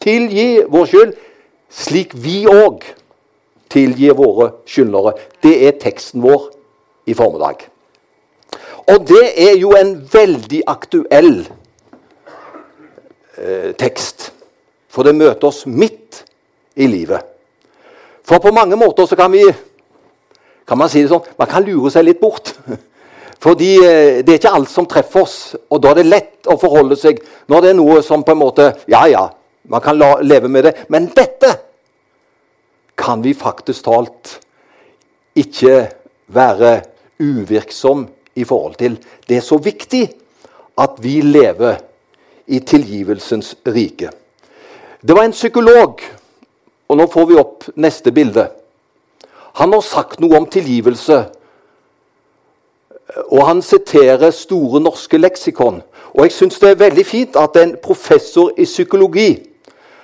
tilgi 0.00 0.64
vår 0.68 0.88
skyld, 0.88 1.14
slik 1.70 2.14
vi 2.16 2.42
òg 2.50 2.84
tilgir 3.70 4.16
våre 4.18 4.50
skyldnere. 4.66 5.14
Det 5.42 5.54
er 5.68 5.78
teksten 5.80 6.22
vår 6.24 6.48
i 7.06 7.14
formiddag. 7.14 7.66
Og 8.90 9.06
det 9.06 9.26
er 9.38 9.56
jo 9.60 9.74
en 9.78 9.94
veldig 10.12 10.62
aktuell 10.66 11.34
eh, 13.38 13.72
tekst. 13.78 14.30
For 14.90 15.06
det 15.06 15.14
møter 15.14 15.46
oss 15.50 15.66
midt 15.70 16.24
i 16.74 16.88
livet. 16.90 17.22
For 18.26 18.42
på 18.42 18.50
mange 18.54 18.78
måter 18.78 19.06
så 19.06 19.18
kan 19.18 19.30
vi 19.32 19.44
kan 20.66 20.78
man 20.78 20.90
si 20.90 21.02
det 21.02 21.10
sånn, 21.10 21.26
man 21.38 21.48
kan 21.50 21.64
lure 21.66 21.90
seg 21.90 22.06
litt 22.06 22.20
bort. 22.22 22.52
Fordi 23.44 23.70
eh, 23.82 24.20
det 24.22 24.32
er 24.32 24.40
ikke 24.40 24.54
alt 24.54 24.70
som 24.70 24.86
treffer 24.88 25.24
oss, 25.24 25.36
og 25.70 25.80
da 25.82 25.92
er 25.92 26.00
det 26.00 26.10
lett 26.10 26.50
å 26.50 26.58
forholde 26.60 26.98
seg 26.98 27.22
når 27.50 27.62
det 27.62 27.70
er 27.70 27.78
noe 27.78 28.02
som 28.06 28.24
på 28.26 28.34
en 28.34 28.42
måte 28.42 28.66
Ja, 28.90 29.06
ja, 29.10 29.24
man 29.70 29.80
kan 29.80 29.98
la, 29.98 30.16
leve 30.20 30.48
med 30.48 30.66
det. 30.66 30.74
Men 30.88 31.08
dette 31.14 31.54
kan 32.98 33.22
vi 33.22 33.34
faktisk 33.34 33.86
talt 33.86 34.38
ikke 35.38 35.88
være 36.34 36.80
uvirksom 37.20 38.08
i 38.34 38.44
forhold 38.44 38.74
til. 38.80 38.98
Det 39.28 39.36
er 39.36 39.46
så 39.46 39.58
viktig 39.62 40.08
at 40.80 40.98
vi 40.98 41.20
lever 41.20 41.78
i 42.46 42.58
tilgivelsens 42.58 43.54
rike. 43.66 44.10
Det 45.00 45.16
var 45.16 45.24
en 45.24 45.36
psykolog, 45.36 46.00
og 46.88 46.96
nå 46.98 47.06
får 47.06 47.28
vi 47.30 47.38
opp 47.38 47.68
neste 47.76 48.12
bilde. 48.12 48.48
Han 49.60 49.72
har 49.72 49.84
sagt 49.86 50.20
noe 50.20 50.36
om 50.38 50.48
tilgivelse. 50.50 51.20
Og 53.30 53.46
han 53.46 53.62
siterer 53.62 54.30
Store 54.34 54.80
norske 54.82 55.18
leksikon. 55.18 55.80
Og 56.14 56.26
jeg 56.26 56.34
syns 56.34 56.58
det 56.58 56.72
er 56.72 56.82
veldig 56.82 57.06
fint 57.06 57.38
at 57.38 57.56
en 57.56 57.76
professor 57.82 58.50
i 58.58 58.66
psykologi 58.66 59.49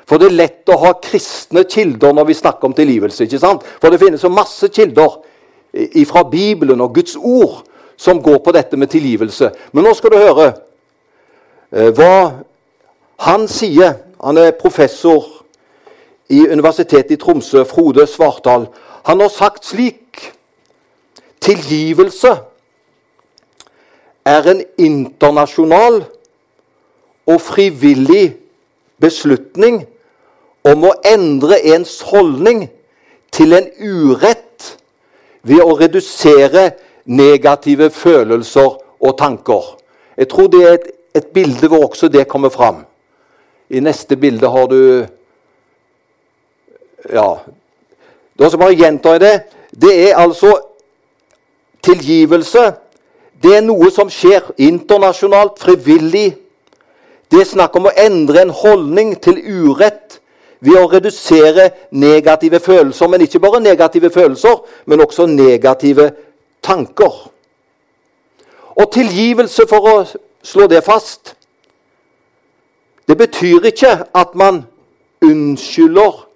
For 0.06 0.22
det 0.22 0.28
er 0.30 0.38
lett 0.38 0.70
å 0.70 0.78
ha 0.84 0.92
kristne 1.02 1.64
kilder 1.66 2.14
når 2.14 2.28
vi 2.28 2.38
snakker 2.38 2.68
om 2.68 2.74
tilgivelse. 2.76 3.24
ikke 3.24 3.42
sant? 3.42 3.64
For 3.82 3.90
det 3.90 4.00
finnes 4.00 4.22
så 4.22 4.30
masse 4.30 4.68
kilder 4.68 5.18
fra 6.06 6.22
Bibelen 6.30 6.80
og 6.80 6.94
Guds 6.94 7.16
ord 7.16 7.64
som 7.96 8.22
går 8.22 8.38
på 8.44 8.52
dette 8.54 8.76
med 8.76 8.90
tilgivelse. 8.92 9.50
Men 9.72 9.84
nå 9.84 9.94
skal 9.94 10.12
du 10.12 10.18
høre 10.20 10.46
eh, 11.72 11.90
hva 11.90 12.44
han 13.26 13.48
sier. 13.50 13.98
Han 14.22 14.38
er 14.38 14.54
professor 14.56 15.24
i 16.32 16.46
Universitetet 16.48 17.16
i 17.16 17.20
Tromsø, 17.20 17.64
Frode 17.64 18.06
Svartdal. 18.06 18.68
Han 19.06 19.20
har 19.20 19.32
sagt 19.32 19.66
slik 19.66 20.02
Tilgivelse 21.46 22.30
er 24.26 24.46
en 24.50 24.62
internasjonal 24.82 26.00
og 27.30 27.36
frivillig 27.44 28.32
beslutning 28.98 29.84
om 30.66 30.88
å 30.88 30.94
endre 31.06 31.58
ens 31.74 32.00
holdning 32.10 32.66
til 33.34 33.54
en 33.56 33.68
urett 33.78 34.72
ved 35.46 35.62
å 35.62 35.76
redusere 35.78 36.70
negative 37.06 37.90
følelser 37.94 38.78
og 39.00 39.18
tanker. 39.18 39.76
Jeg 40.16 40.30
tror 40.32 40.48
det 40.50 40.62
er 40.64 40.78
et, 40.78 40.88
et 41.14 41.28
bilde 41.34 41.68
hvor 41.70 41.86
også 41.86 42.08
det 42.10 42.26
kommer 42.28 42.50
fram. 42.50 42.82
I 43.70 43.82
neste 43.82 44.16
bilde 44.16 44.50
har 44.50 44.66
du 44.70 44.80
Ja, 47.06 47.36
da 48.38 48.48
skal 48.48 48.58
bare 48.58 48.74
gjenta 48.74 49.12
det. 49.22 49.34
Det 49.70 49.92
er 50.08 50.16
altså 50.18 50.56
tilgivelse. 51.86 52.72
Det 53.42 53.52
er 53.56 53.62
noe 53.62 53.90
som 53.94 54.10
skjer 54.10 54.48
internasjonalt, 54.58 55.60
frivillig. 55.62 56.32
Det 57.30 57.40
er 57.42 57.48
snakk 57.48 57.76
om 57.78 57.86
å 57.86 57.94
endre 58.00 58.42
en 58.42 58.50
holdning 58.54 59.14
til 59.22 59.38
urett 59.38 60.05
ved 60.60 60.78
å 60.78 60.88
redusere 60.90 61.70
negative 61.90 62.60
følelser. 62.60 63.08
Men 63.08 63.20
ikke 63.20 63.40
bare 63.40 63.60
negative 63.60 64.10
følelser, 64.10 64.62
men 64.86 65.00
også 65.00 65.26
negative 65.26 66.10
tanker. 66.62 67.30
Og 68.76 68.92
tilgivelse, 68.92 69.66
for 69.68 69.88
å 69.88 69.96
slå 70.42 70.66
det 70.66 70.84
fast 70.84 71.34
Det 73.06 73.14
betyr 73.18 73.68
ikke 73.70 73.90
at 74.18 74.32
man 74.34 74.64
unnskylder 75.22 76.26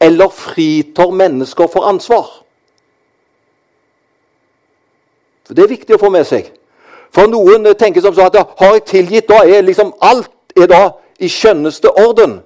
eller 0.00 0.28
fritar 0.28 1.10
mennesker 1.10 1.66
for 1.72 1.88
ansvar. 1.88 2.26
For 5.46 5.54
Det 5.54 5.64
er 5.64 5.68
viktig 5.68 5.94
å 5.96 6.02
få 6.02 6.10
med 6.12 6.26
seg. 6.28 6.50
For 7.14 7.30
noen 7.30 7.64
tenker 7.78 8.04
som 8.04 8.14
så 8.14 8.26
at 8.26 8.36
ja, 8.36 8.44
har 8.58 8.74
jeg 8.74 8.84
tilgitt, 8.90 9.28
da 9.28 9.40
er 9.46 9.64
liksom 9.64 9.94
alt 10.04 10.30
er 10.56 10.68
da 10.68 10.82
i 11.18 11.30
skjønneste 11.32 11.92
orden. 11.96 12.40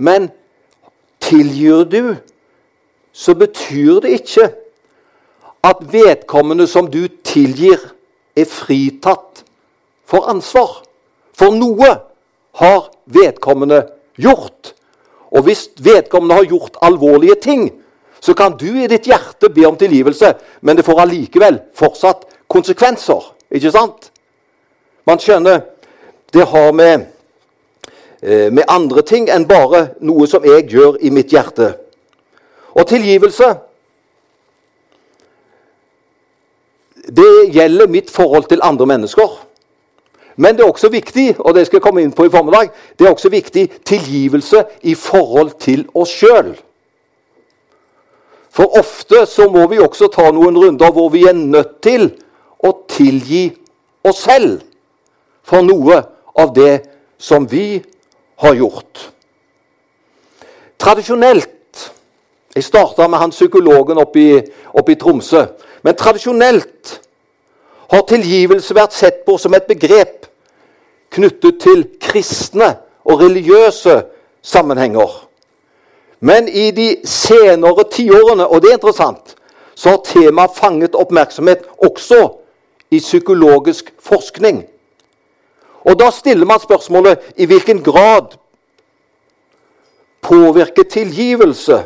Men 0.00 0.30
tilgir 1.20 1.84
du, 1.84 2.16
så 3.12 3.34
betyr 3.36 4.00
det 4.00 4.14
ikke 4.22 4.46
at 5.66 5.82
vedkommende 5.92 6.64
som 6.66 6.88
du 6.88 7.04
tilgir, 7.24 7.76
er 8.36 8.46
fritatt 8.48 9.42
for 10.08 10.30
ansvar. 10.30 10.80
For 11.36 11.52
noe 11.52 11.90
har 12.60 12.86
vedkommende 13.10 13.82
gjort. 14.16 14.72
Og 15.34 15.44
hvis 15.44 15.66
vedkommende 15.82 16.38
har 16.38 16.48
gjort 16.48 16.78
alvorlige 16.82 17.36
ting, 17.42 17.66
så 18.20 18.34
kan 18.34 18.56
du 18.56 18.70
i 18.70 18.88
ditt 18.88 19.08
hjerte 19.10 19.50
be 19.52 19.66
om 19.68 19.76
tilgivelse, 19.76 20.32
men 20.60 20.76
det 20.78 20.84
får 20.86 21.02
allikevel 21.04 21.60
fortsatt 21.76 22.24
konsekvenser. 22.48 23.32
Ikke 23.50 23.72
sant? 23.74 24.10
Man 25.04 25.20
skjønner 25.20 25.64
det 26.32 26.46
har 26.46 26.72
med, 26.72 27.09
med 28.22 28.64
andre 28.68 29.02
ting 29.02 29.30
enn 29.32 29.46
bare 29.48 29.94
noe 30.04 30.26
som 30.28 30.44
jeg 30.44 30.66
gjør 30.68 30.98
i 31.00 31.10
mitt 31.10 31.32
hjerte. 31.32 31.72
Og 32.76 32.86
tilgivelse 32.86 33.54
Det 37.10 37.52
gjelder 37.52 37.88
mitt 37.88 38.10
forhold 38.10 38.44
til 38.44 38.60
andre 38.62 38.86
mennesker. 38.86 39.46
Men 40.36 40.56
det 40.56 40.62
er 40.62 40.68
også 40.68 40.88
viktig 40.88 41.34
og 41.38 41.54
det 41.54 41.66
skal 41.66 41.76
jeg 41.76 41.82
komme 41.82 42.02
inn 42.02 42.12
på 42.12 42.24
i 42.24 42.30
formiddag, 42.30 42.70
det 42.98 43.06
er 43.06 43.10
også 43.10 43.28
viktig 43.28 43.64
tilgivelse 43.84 44.64
i 44.82 44.94
forhold 44.94 45.50
til 45.60 45.86
oss 45.94 46.12
sjøl. 46.12 46.54
For 48.50 48.78
ofte 48.78 49.26
så 49.26 49.50
må 49.50 49.66
vi 49.70 49.78
også 49.78 50.08
ta 50.12 50.30
noen 50.30 50.56
runder 50.58 50.92
hvor 50.92 51.08
vi 51.12 51.24
er 51.28 51.36
nødt 51.36 51.80
til 51.82 52.08
å 52.64 52.72
tilgi 52.88 53.50
oss 54.04 54.24
selv 54.24 54.60
for 55.42 55.66
noe 55.66 56.02
av 56.38 56.54
det 56.54 56.80
som 57.18 57.46
vi 57.50 57.82
har 58.40 58.54
gjort. 58.54 59.10
Tradisjonelt 60.80 61.56
Jeg 62.54 62.64
starta 62.64 63.06
med 63.06 63.18
han 63.18 63.30
psykologen 63.30 63.98
oppe 63.98 64.20
i, 64.90 64.94
Tromsø. 64.98 65.44
Men 65.82 65.94
tradisjonelt 65.94 67.00
har 67.92 68.02
tilgivelse 68.08 68.74
vært 68.74 68.96
sett 68.96 69.20
på 69.26 69.36
som 69.38 69.54
et 69.54 69.68
begrep 69.70 70.26
knyttet 71.14 71.60
til 71.62 71.84
kristne 72.02 72.72
og 73.06 73.22
religiøse 73.22 74.00
sammenhenger. 74.42 75.14
Men 76.20 76.48
i 76.48 76.70
de 76.74 76.88
senere 77.06 77.86
tiårene, 77.90 78.46
og 78.46 78.62
det 78.62 78.72
er 78.72 78.78
interessant, 78.80 79.36
så 79.74 79.94
har 79.94 80.02
temaet 80.04 80.58
fanget 80.58 80.98
oppmerksomhet 80.98 81.64
også 81.78 82.20
i 82.90 82.98
psykologisk 82.98 83.94
forskning. 84.02 84.64
Og 85.84 85.96
da 86.00 86.10
stiller 86.10 86.46
man 86.46 86.60
spørsmålet 86.60 87.32
i 87.36 87.44
hvilken 87.44 87.82
grad 87.82 88.36
påvirker 90.20 90.82
tilgivelse 90.82 91.84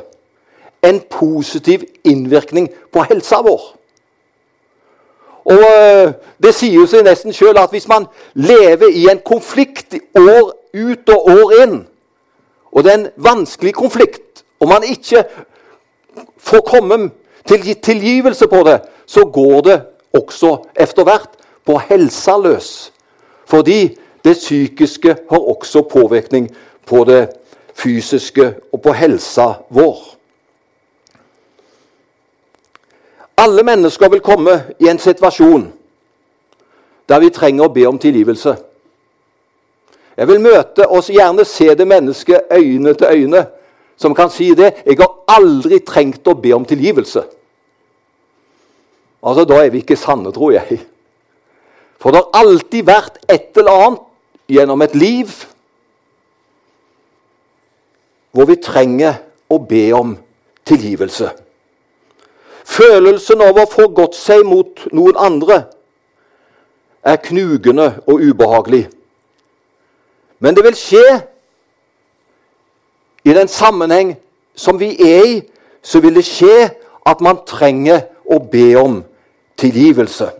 en 0.82 1.00
positiv 1.10 1.84
innvirkning 2.04 2.68
på 2.92 3.02
helsa 3.02 3.40
vår? 3.42 3.62
Og 5.44 5.62
eh, 5.62 6.12
Det 6.42 6.54
sier 6.54 6.74
jo 6.80 6.86
seg 6.88 7.04
nesten 7.06 7.32
sjøl 7.32 7.56
at 7.60 7.72
hvis 7.72 7.88
man 7.88 8.06
lever 8.34 8.90
i 8.92 9.06
en 9.12 9.20
konflikt 9.24 9.96
år 10.18 10.54
ut 10.74 11.12
og 11.14 11.28
år 11.30 11.52
inn, 11.62 11.76
og 12.72 12.84
det 12.84 12.92
er 12.92 12.98
en 12.98 13.10
vanskelig 13.16 13.74
konflikt, 13.74 14.42
og 14.60 14.68
man 14.68 14.84
ikke 14.84 15.24
får 16.38 16.64
komme 16.66 17.10
til 17.46 17.74
tilgivelse 17.74 18.48
på 18.48 18.64
det, 18.66 18.80
så 19.06 19.24
går 19.24 19.60
det 19.60 19.78
også 20.14 20.56
etter 20.80 21.04
hvert 21.04 21.30
på 21.64 21.78
helsa 21.88 22.36
løs. 22.40 22.93
Fordi 23.46 23.96
det 24.24 24.36
psykiske 24.36 25.16
har 25.30 25.38
også 25.38 25.82
påvirkning 25.82 26.50
på 26.86 27.04
det 27.04 27.28
fysiske 27.74 28.54
og 28.72 28.82
på 28.82 28.92
helsa 28.92 29.52
vår. 29.68 29.98
Alle 33.36 33.62
mennesker 33.62 34.08
vil 34.08 34.20
komme 34.20 34.62
i 34.80 34.88
en 34.88 34.98
situasjon 34.98 35.72
der 37.08 37.20
vi 37.20 37.28
trenger 37.30 37.66
å 37.66 37.72
be 37.72 37.84
om 37.84 37.98
tilgivelse. 38.00 38.54
Jeg 40.16 40.28
vil 40.28 40.40
møte 40.40 40.86
oss 40.88 41.10
gjerne 41.12 41.44
se 41.44 41.74
det 41.74 41.86
mennesket 41.88 42.52
øyne 42.54 42.94
til 42.94 43.06
øyne 43.10 43.46
som 43.96 44.14
kan 44.14 44.30
si 44.30 44.54
det. 44.54 44.74
'Jeg 44.86 44.96
har 44.98 45.12
aldri 45.28 45.78
trengt 45.78 46.28
å 46.28 46.34
be 46.34 46.52
om 46.52 46.64
tilgivelse.' 46.64 47.24
Altså, 49.22 49.44
Da 49.44 49.64
er 49.64 49.70
vi 49.70 49.78
ikke 49.78 49.96
sanne, 49.96 50.32
tror 50.32 50.52
jeg. 50.52 50.80
For 52.04 52.12
det 52.12 52.20
har 52.20 52.42
alltid 52.44 52.84
vært 52.84 53.14
et 53.32 53.56
eller 53.56 53.78
annet 53.80 54.00
gjennom 54.52 54.82
et 54.84 54.92
liv 54.92 55.30
hvor 58.36 58.44
vi 58.50 58.58
trenger 58.60 59.22
å 59.48 59.56
be 59.64 59.86
om 59.96 60.10
tilgivelse. 60.68 61.30
Følelsen 62.68 63.40
av 63.46 63.56
å 63.56 63.64
få 63.72 63.88
gått 63.96 64.18
seg 64.20 64.44
mot 64.44 64.84
noen 64.92 65.16
andre 65.16 65.62
er 67.08 67.24
knugende 67.24 67.88
og 68.04 68.20
ubehagelig. 68.20 68.84
Men 70.44 70.60
det 70.60 70.68
vil 70.68 70.76
skje 70.76 71.04
i 73.24 73.32
den 73.32 73.48
sammenheng 73.48 74.12
som 74.52 74.76
vi 74.76 74.92
er 75.00 75.24
i, 75.24 75.36
så 75.80 76.04
vil 76.04 76.20
det 76.20 76.28
skje 76.28 76.68
at 77.08 77.24
man 77.24 77.46
trenger 77.48 78.10
å 78.28 78.44
be 78.44 78.74
om 78.76 79.00
tilgivelse. 79.56 80.34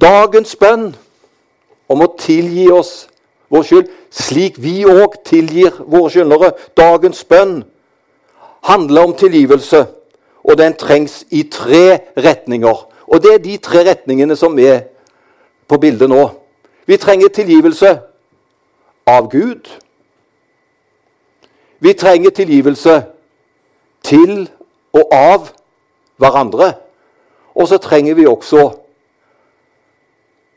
Dagens 0.00 0.56
bønn 0.60 0.90
om 1.88 2.02
å 2.04 2.08
tilgi 2.20 2.66
oss 2.72 3.06
vår 3.52 3.64
skyld, 3.64 3.90
slik 4.10 4.58
vi 4.60 4.82
òg 4.88 5.20
tilgir 5.24 5.78
våre 5.86 6.10
skyldnere. 6.12 6.52
Dagens 6.76 7.22
bønn 7.24 7.60
handler 8.66 9.08
om 9.08 9.14
tilgivelse, 9.16 9.86
og 10.44 10.58
den 10.58 10.76
trengs 10.78 11.24
i 11.30 11.46
tre 11.50 12.12
retninger. 12.16 12.84
Og 13.06 13.22
det 13.22 13.34
er 13.34 13.42
de 13.42 13.56
tre 13.62 13.84
retningene 13.86 14.36
som 14.36 14.58
er 14.58 14.88
på 15.68 15.78
bildet 15.82 16.10
nå. 16.10 16.28
Vi 16.86 16.98
trenger 17.02 17.32
tilgivelse 17.34 17.96
av 19.06 19.30
Gud. 19.30 19.70
Vi 21.80 21.92
trenger 21.92 22.30
tilgivelse 22.30 23.00
til 24.06 24.48
og 24.94 25.14
av 25.14 25.48
hverandre. 26.18 26.72
Og 27.54 27.68
så 27.68 27.78
trenger 27.82 28.14
vi 28.14 28.26
også 28.26 28.68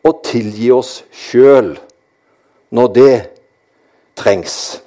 å 0.06 0.14
tilgi 0.24 0.72
oss 0.72 1.00
sjøl 1.12 1.74
når 2.76 2.94
det 2.96 3.16
trengs. 4.20 4.80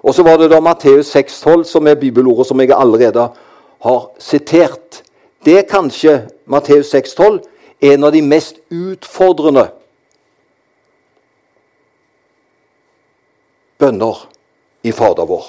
Og 0.00 0.14
så 0.16 0.24
var 0.24 0.38
det 0.40 0.50
da 0.52 0.60
Matteus 0.64 1.12
6,12, 1.14 1.64
som 1.68 1.86
er 1.86 1.98
bibelordet 2.00 2.46
som 2.48 2.60
jeg 2.60 2.72
allerede 2.72 3.28
har 3.84 4.00
sitert. 4.18 5.02
Det 5.44 5.58
er 5.58 5.68
kanskje 5.68 6.14
Matteus 6.46 6.94
6,12 6.94 7.42
en 7.80 8.04
av 8.04 8.12
de 8.12 8.22
mest 8.22 8.60
utfordrende 8.70 9.70
bønner 13.80 14.26
i 14.84 14.92
Fader 14.92 15.28
vår. 15.28 15.46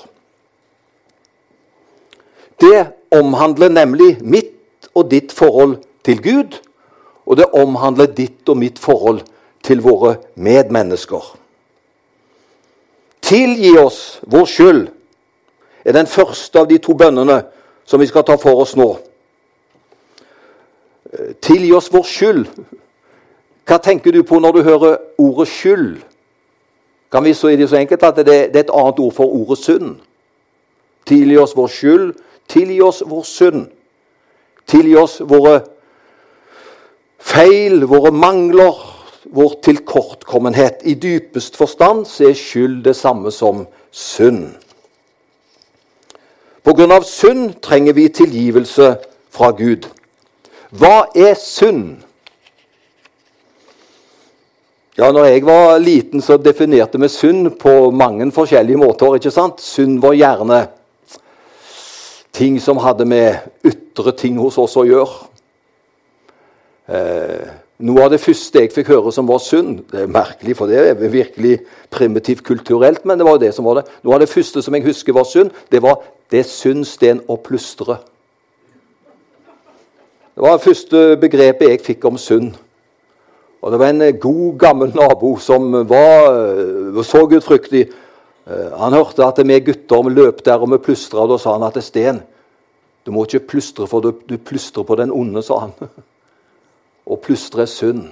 Det 2.62 2.86
omhandler 3.12 3.72
nemlig 3.74 4.18
mitt 4.22 4.88
og 4.96 5.10
ditt 5.12 5.32
forhold 5.36 5.80
til 6.08 6.22
Gud, 6.24 6.60
og 7.32 7.38
det 7.40 7.48
omhandler 7.56 8.12
ditt 8.12 8.50
og 8.52 8.58
mitt 8.60 8.80
forhold 8.80 9.22
til 9.64 9.80
våre 9.80 10.18
medmennesker. 10.36 11.24
Tilgi 13.24 13.72
oss 13.80 14.20
vår 14.28 14.50
skyld 14.52 14.82
er 15.86 15.96
den 15.96 16.10
første 16.12 16.60
av 16.60 16.68
de 16.68 16.82
to 16.84 16.98
bønnene 16.98 17.38
som 17.88 18.04
vi 18.04 18.10
skal 18.10 18.26
ta 18.28 18.36
for 18.36 18.60
oss 18.66 18.76
nå. 18.76 18.90
Tilgi 21.40 21.72
oss 21.72 21.88
vår 21.94 22.08
skyld. 22.10 22.46
Hva 23.64 23.80
tenker 23.80 24.12
du 24.12 24.26
på 24.28 24.42
når 24.44 24.58
du 24.58 24.64
hører 24.68 25.00
ordet 25.22 25.48
skyld? 25.48 26.02
Kan 27.12 27.24
vi 27.24 27.34
så 27.34 27.48
i 27.48 27.56
det 27.56 27.70
så 27.72 27.80
enkelt 27.80 28.04
at 28.04 28.20
det, 28.20 28.26
det 28.26 28.60
er 28.60 28.66
et 28.66 28.76
annet 28.76 29.00
ord 29.00 29.16
for 29.16 29.32
ordet 29.32 29.64
synd? 29.64 30.02
Tilgi 31.08 31.38
oss 31.40 31.56
vår 31.56 31.72
skyld. 31.72 32.10
Tilgi 32.52 32.82
oss 32.84 33.04
vår 33.08 33.24
synd. 33.24 33.70
Tilgi 34.68 35.00
oss 35.00 35.22
våre 35.24 35.62
feil, 37.22 37.86
våre 37.86 38.12
mangler, 38.12 38.78
vår 39.32 39.56
tilkortkommenhet. 39.64 40.82
I 40.84 40.98
dypest 41.00 41.56
forstand 41.60 42.08
så 42.10 42.32
er 42.32 42.38
skyld 42.38 42.82
det 42.88 42.96
samme 42.98 43.32
som 43.32 43.66
synd. 43.92 44.52
Av 46.66 47.04
synd 47.08 47.56
trenger 47.64 47.94
vi 47.98 48.10
tilgivelse 48.14 48.96
fra 49.34 49.52
Gud. 49.58 49.88
Hva 50.72 51.08
er 51.16 51.34
synd? 51.40 52.02
Ja, 55.00 55.10
når 55.12 55.26
jeg 55.26 55.46
var 55.48 55.80
liten, 55.80 56.22
så 56.22 56.38
definerte 56.38 57.00
vi 57.02 57.10
synd 57.10 57.56
på 57.60 57.92
mange 57.92 58.28
forskjellige 58.32 58.78
måter. 58.78 59.16
ikke 59.16 59.32
sant? 59.32 59.62
Synd 59.62 60.02
var 60.04 60.14
gjerne 60.14 60.68
ting 62.32 62.60
som 62.62 62.78
hadde 62.78 63.06
med 63.06 63.40
ytre 63.66 64.12
ting 64.12 64.38
hos 64.38 64.58
oss 64.62 64.78
å 64.78 64.86
gjøre. 64.86 65.31
Eh, 66.92 67.52
noe 67.88 68.04
av 68.04 68.12
det 68.12 68.20
første 68.20 68.62
jeg 68.62 68.72
fikk 68.76 68.90
høre 68.92 69.14
som 69.16 69.30
var 69.30 69.40
synd 69.40 69.86
Det 69.94 70.02
er 70.04 70.10
merkelig, 70.12 70.58
for 70.60 70.68
det 70.68 70.82
er 70.82 70.98
virkelig 71.00 71.62
primitivt 71.94 72.44
kulturelt, 72.44 73.06
men 73.08 73.18
det 73.18 73.28
var 73.28 73.40
det 73.40 73.54
som 73.56 73.66
var 73.66 73.80
det. 73.80 73.86
Noe 74.04 74.18
av 74.18 74.24
det 74.26 74.32
første 74.32 74.62
som 74.62 74.76
jeg 74.76 74.86
husker 74.86 75.16
var 75.16 75.28
synd, 75.30 75.52
det 75.72 75.82
var 75.82 76.02
'det 76.32 76.46
syns 76.46 76.98
den 76.98 77.22
å 77.28 77.38
plystre'. 77.38 77.98
Det 80.36 80.42
var 80.44 80.58
det 80.58 80.68
første 80.68 81.18
begrepet 81.18 81.70
jeg 81.70 81.82
fikk 81.82 82.06
om 82.06 82.18
synd. 82.18 82.54
Og 83.62 83.72
det 83.72 83.80
var 83.80 83.90
en 83.90 84.20
god, 84.20 84.58
gammel 84.58 84.94
nabo 84.96 85.38
som 85.38 85.72
var 85.72 86.34
eh, 86.34 87.04
så 87.04 87.28
gudfryktig. 87.28 87.90
Eh, 88.48 88.78
han 88.78 88.94
hørte 88.94 89.26
at 89.26 89.48
vi 89.48 89.60
gutter 89.60 90.04
vi 90.04 90.10
løp 90.10 90.44
der 90.46 90.58
og 90.58 90.72
vi 90.72 90.78
plystra, 90.78 91.20
og 91.20 91.30
da 91.30 91.38
sa 91.38 91.54
han 91.54 91.64
at 91.64 91.74
det 91.74 91.84
er 91.84 91.88
Sten, 91.88 92.22
du 93.06 93.12
må 93.12 93.26
ikke 93.26 93.48
plystre, 93.48 93.88
for 93.88 94.00
du, 94.00 94.12
du 94.30 94.38
plystrer 94.38 94.84
på 94.84 94.96
den 94.96 95.12
onde, 95.12 95.42
sa 95.42 95.60
han. 95.60 95.72
og 97.06 97.22
plystre 97.24 97.68
sund. 97.68 98.10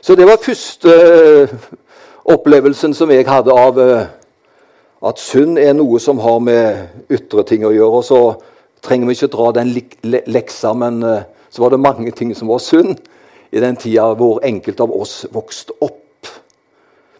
Så 0.00 0.14
det 0.14 0.26
var 0.26 0.42
første 0.42 0.94
eh, 0.94 1.54
opplevelsen 2.24 2.94
som 2.94 3.10
jeg 3.10 3.26
hadde 3.28 3.54
av 3.54 3.78
at 5.08 5.20
synd 5.22 5.58
er 5.58 5.74
noe 5.78 6.00
som 6.02 6.18
har 6.18 6.40
med 6.42 7.10
ytre 7.14 7.44
ting 7.46 7.64
å 7.66 7.72
gjøre. 7.74 8.00
Og 8.00 8.04
så 8.04 8.20
trenger 8.84 9.08
vi 9.08 9.16
ikke 9.16 9.32
dra 9.32 9.52
den 9.56 9.72
leksa, 10.26 10.72
men 10.74 11.00
så 11.50 11.62
var 11.62 11.72
det 11.72 11.80
mange 11.80 12.10
ting 12.10 12.34
som 12.36 12.50
var 12.50 12.60
synd 12.62 12.98
i 13.50 13.60
den 13.60 13.76
tida 13.76 14.10
hvor 14.18 14.42
enkelte 14.44 14.82
av 14.82 14.92
oss 14.92 15.22
vokste 15.32 15.76
opp. 15.80 16.28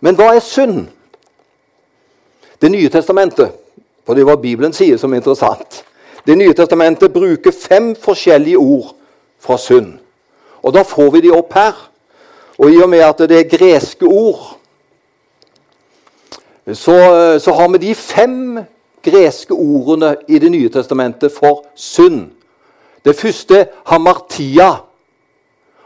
Men 0.00 0.18
hva 0.18 0.32
er 0.34 0.44
synd? 0.44 0.86
Det 2.60 2.70
nye 2.70 2.90
testamentet, 2.90 3.54
for 4.06 4.18
det 4.18 4.26
var 4.26 4.40
Bibelen 4.42 4.72
sier 4.74 4.98
som 4.98 5.12
er 5.12 5.20
interessant 5.20 5.84
Det 6.26 6.34
nye 6.36 6.54
testamentet 6.56 7.12
bruker 7.12 7.54
fem 7.54 7.94
forskjellige 7.96 8.58
ord 8.58 8.90
fra 9.40 9.56
synd. 9.56 9.94
Og 10.68 10.74
da 10.76 10.84
får 10.84 11.14
vi 11.14 11.24
de 11.24 11.32
opp 11.32 11.54
her. 11.56 11.76
Og 12.60 12.72
i 12.74 12.80
og 12.82 12.90
med 12.92 13.00
at 13.06 13.22
det 13.30 13.38
er 13.38 13.48
greske 13.48 14.04
ord, 14.04 14.58
så, 16.68 16.96
så 17.40 17.52
har 17.56 17.68
vi 17.72 17.78
de 17.86 17.94
fem 17.94 18.58
greske 19.04 19.54
ordene 19.54 20.16
i 20.28 20.38
Det 20.38 20.50
nye 20.52 20.68
testamentet 20.68 21.32
for 21.32 21.64
synd. 21.74 22.26
Det 23.04 23.16
første 23.16 23.66
hamartia. 23.86 24.74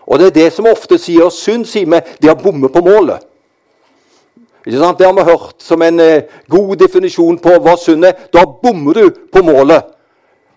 Og 0.06 0.18
det 0.18 0.26
er 0.26 0.30
det 0.40 0.52
som 0.52 0.66
ofte 0.66 0.98
sier 0.98 1.30
synd, 1.30 1.68
sier 1.68 1.86
vi. 1.86 2.00
De 2.18 2.26
har 2.32 2.40
bommet 2.40 2.72
på 2.72 2.82
målet. 2.82 3.22
Ikke 4.66 4.80
sant? 4.80 4.98
Det 4.98 5.06
har 5.06 5.14
vi 5.14 5.28
hørt 5.30 5.62
som 5.62 5.82
en 5.82 6.00
eh, 6.00 6.26
god 6.50 6.76
definisjon 6.82 7.38
på 7.38 7.54
hva 7.62 7.76
synd 7.78 8.08
er. 8.08 8.26
Da 8.34 8.42
bommer 8.46 8.98
du 8.98 9.22
på 9.30 9.44
målet. 9.46 9.94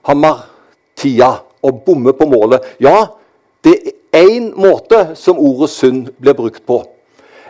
Hamartia. 0.09 1.29
Å 1.61 1.71
bomme 1.85 2.13
på 2.13 2.25
målet. 2.29 2.65
Ja, 2.81 2.95
det 2.95 3.05
er 3.05 3.24
én 4.15 4.53
måte 4.55 5.15
som 5.15 5.39
ordet 5.39 5.69
synd 5.69 6.09
blir 6.19 6.33
brukt 6.33 6.65
på. 6.65 6.83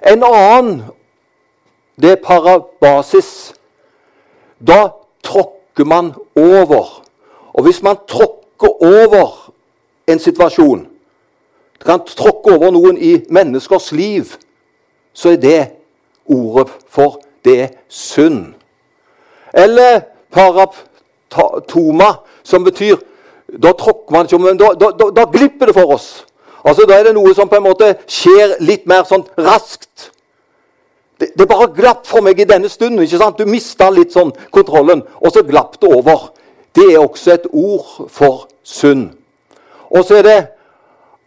En 0.06 0.24
annen, 0.24 0.84
det 2.02 2.12
er 2.12 2.24
parabasis. 2.24 3.54
Da 4.60 4.90
tråkker 5.24 5.86
man 5.86 6.14
over. 6.36 7.02
Og 7.54 7.64
hvis 7.64 7.84
man 7.84 7.98
tråkker 8.08 8.84
over 8.84 9.52
en 10.08 10.20
situasjon 10.20 10.88
kan 11.86 12.02
tråkke 12.08 12.56
over 12.56 12.72
noen 12.74 12.98
i 12.98 13.20
menneskers 13.30 13.92
liv, 13.92 14.32
så 15.14 15.36
er 15.36 15.42
det 15.42 15.60
ordet 16.26 16.72
for 16.90 17.20
det 17.46 17.60
er 17.62 17.68
synd. 17.88 18.56
Eller 19.54 20.02
paraptoma, 20.34 22.10
som 22.44 22.64
betyr 22.66 22.96
da 23.62 23.72
tråkker 23.78 24.12
man 24.12 24.26
ikke 24.26 24.40
men 24.42 24.58
da, 24.58 24.72
da, 24.80 24.90
da, 25.00 25.10
da, 25.16 25.26
glipper 25.32 25.70
det 25.70 25.76
for 25.78 25.94
oss. 25.96 26.26
Altså 26.66 26.86
Da 26.90 27.00
er 27.00 27.04
det 27.04 27.16
noe 27.16 27.34
som 27.38 27.50
på 27.50 27.60
en 27.60 27.68
måte 27.68 27.94
skjer 28.10 28.58
litt 28.66 28.88
mer 28.90 29.06
sånn 29.06 29.26
raskt. 29.38 30.12
Det, 31.20 31.30
det 31.38 31.48
bare 31.48 31.70
glapp 31.76 32.08
for 32.10 32.26
meg 32.26 32.40
i 32.42 32.48
denne 32.50 32.70
stunden. 32.70 33.04
ikke 33.04 33.22
sant? 33.22 33.38
Du 33.38 33.46
mista 33.46 33.90
litt 33.94 34.12
sånn 34.16 34.34
kontrollen, 34.52 35.04
og 35.22 35.32
så 35.32 35.46
glapp 35.48 35.78
det 35.82 35.94
over. 35.94 36.32
Det 36.76 36.90
er 36.92 37.00
også 37.00 37.38
et 37.38 37.46
ord 37.54 38.10
for 38.12 38.48
synd. 38.64 39.14
Og 39.94 40.04
så 40.04 40.20
er 40.20 40.26
det 40.28 40.40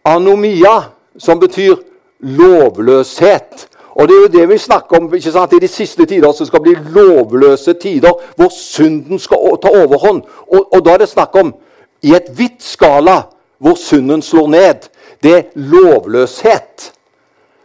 anomia, 0.05 0.91
som 1.17 1.39
betyr 1.39 1.79
lovløshet. 2.19 3.67
Og 3.95 4.07
Det 4.07 4.15
er 4.15 4.21
jo 4.21 4.27
det 4.27 4.49
vi 4.49 4.57
snakker 4.57 4.97
om 4.97 5.13
ikke 5.13 5.31
sant? 5.31 5.53
i 5.53 5.59
de 5.59 5.67
siste 5.67 6.05
tider, 6.05 6.31
som 6.31 6.45
skal 6.45 6.61
bli 6.61 6.75
lovløse 6.93 7.73
tider, 7.73 8.11
hvor 8.35 8.49
synden 8.53 9.19
skal 9.19 9.57
ta 9.61 9.71
overhånd. 9.83 10.21
Og, 10.47 10.73
og 10.73 10.85
da 10.85 10.93
er 10.93 10.97
det 10.97 11.09
snakk 11.09 11.35
om 11.35 11.55
i 12.03 12.13
et 12.15 12.29
vidt 12.37 12.63
skala 12.63 13.23
hvor 13.59 13.75
synden 13.75 14.21
slår 14.21 14.47
ned. 14.47 14.87
Det 15.23 15.35
er 15.37 15.43
lovløshet. 15.55 16.93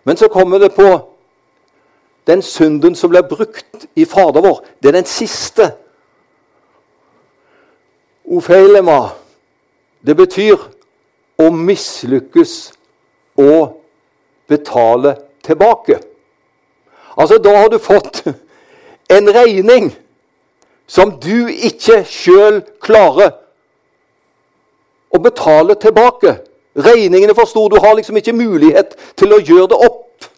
Men 0.05 0.17
så 0.17 0.29
kommer 0.29 0.59
det 0.59 0.75
på 0.75 1.15
den 2.27 2.43
synden 2.43 2.95
som 2.95 3.11
blir 3.11 3.23
brukt 3.29 3.87
i 3.97 4.05
Fader 4.05 4.41
vår, 4.41 4.65
det 4.83 4.89
er 4.89 4.93
den 4.93 5.09
siste. 5.09 5.71
Ofeilema, 8.25 9.11
det 10.07 10.17
betyr 10.17 10.57
å 11.39 11.51
mislykkes 11.53 12.73
og 13.37 13.77
betale 14.49 15.17
tilbake. 15.45 15.99
Altså, 17.17 17.39
da 17.39 17.57
har 17.57 17.69
du 17.69 17.79
fått 17.79 18.25
en 19.13 19.29
regning 19.35 19.93
som 20.87 21.13
du 21.21 21.49
ikke 21.49 22.03
sjøl 22.09 22.63
klarer 22.83 23.37
å 25.15 25.21
betale 25.23 25.77
tilbake. 25.81 26.39
Regningene 26.76 27.35
for 27.35 27.47
store. 27.47 27.71
Du 27.71 27.81
har 27.81 27.95
liksom 27.95 28.16
ikke 28.16 28.33
mulighet 28.33 28.97
til 29.16 29.33
å 29.33 29.40
gjøre 29.43 29.71
det 29.73 29.81
opp 29.87 30.28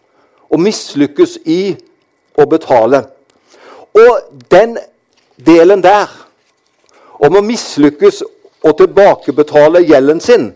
og 0.49 0.61
mislykkes 0.61 1.39
i 1.45 1.75
å 2.37 2.45
betale. 2.45 3.03
Og 3.97 4.19
den 4.51 4.77
delen 5.45 5.81
der, 5.83 6.11
om 7.19 7.35
å 7.35 7.41
mislykkes 7.41 8.21
og 8.63 8.77
tilbakebetale 8.77 9.81
gjelden 9.87 10.21
sin, 10.21 10.51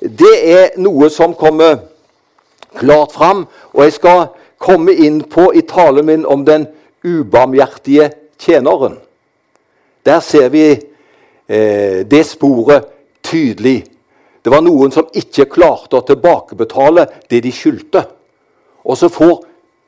det 0.00 0.34
er 0.50 0.78
noe 0.80 1.10
som 1.12 1.34
kommer 1.38 1.78
klart 2.78 3.12
fram. 3.12 3.46
Og 3.72 3.84
jeg 3.84 3.98
skal 3.98 4.26
komme 4.58 4.92
inn 4.92 5.22
på 5.22 5.50
i 5.54 5.62
talen 5.68 6.06
min 6.06 6.26
om 6.26 6.44
den 6.44 6.66
ubarmhjertige 7.04 8.10
tjeneren. 8.38 8.98
Der 10.06 10.20
ser 10.20 10.48
vi 10.48 10.64
eh, 11.48 12.06
det 12.10 12.26
sporet 12.26 12.84
tydelig. 13.22 13.84
Det 14.44 14.52
var 14.52 14.64
noen 14.64 14.92
som 14.92 15.08
ikke 15.16 15.48
klarte 15.52 15.98
å 15.98 16.06
tilbakebetale 16.06 17.06
det 17.28 17.42
de 17.44 17.52
skyldte. 17.52 18.04
Og 18.84 18.96
så 18.96 19.10
får 19.12 19.42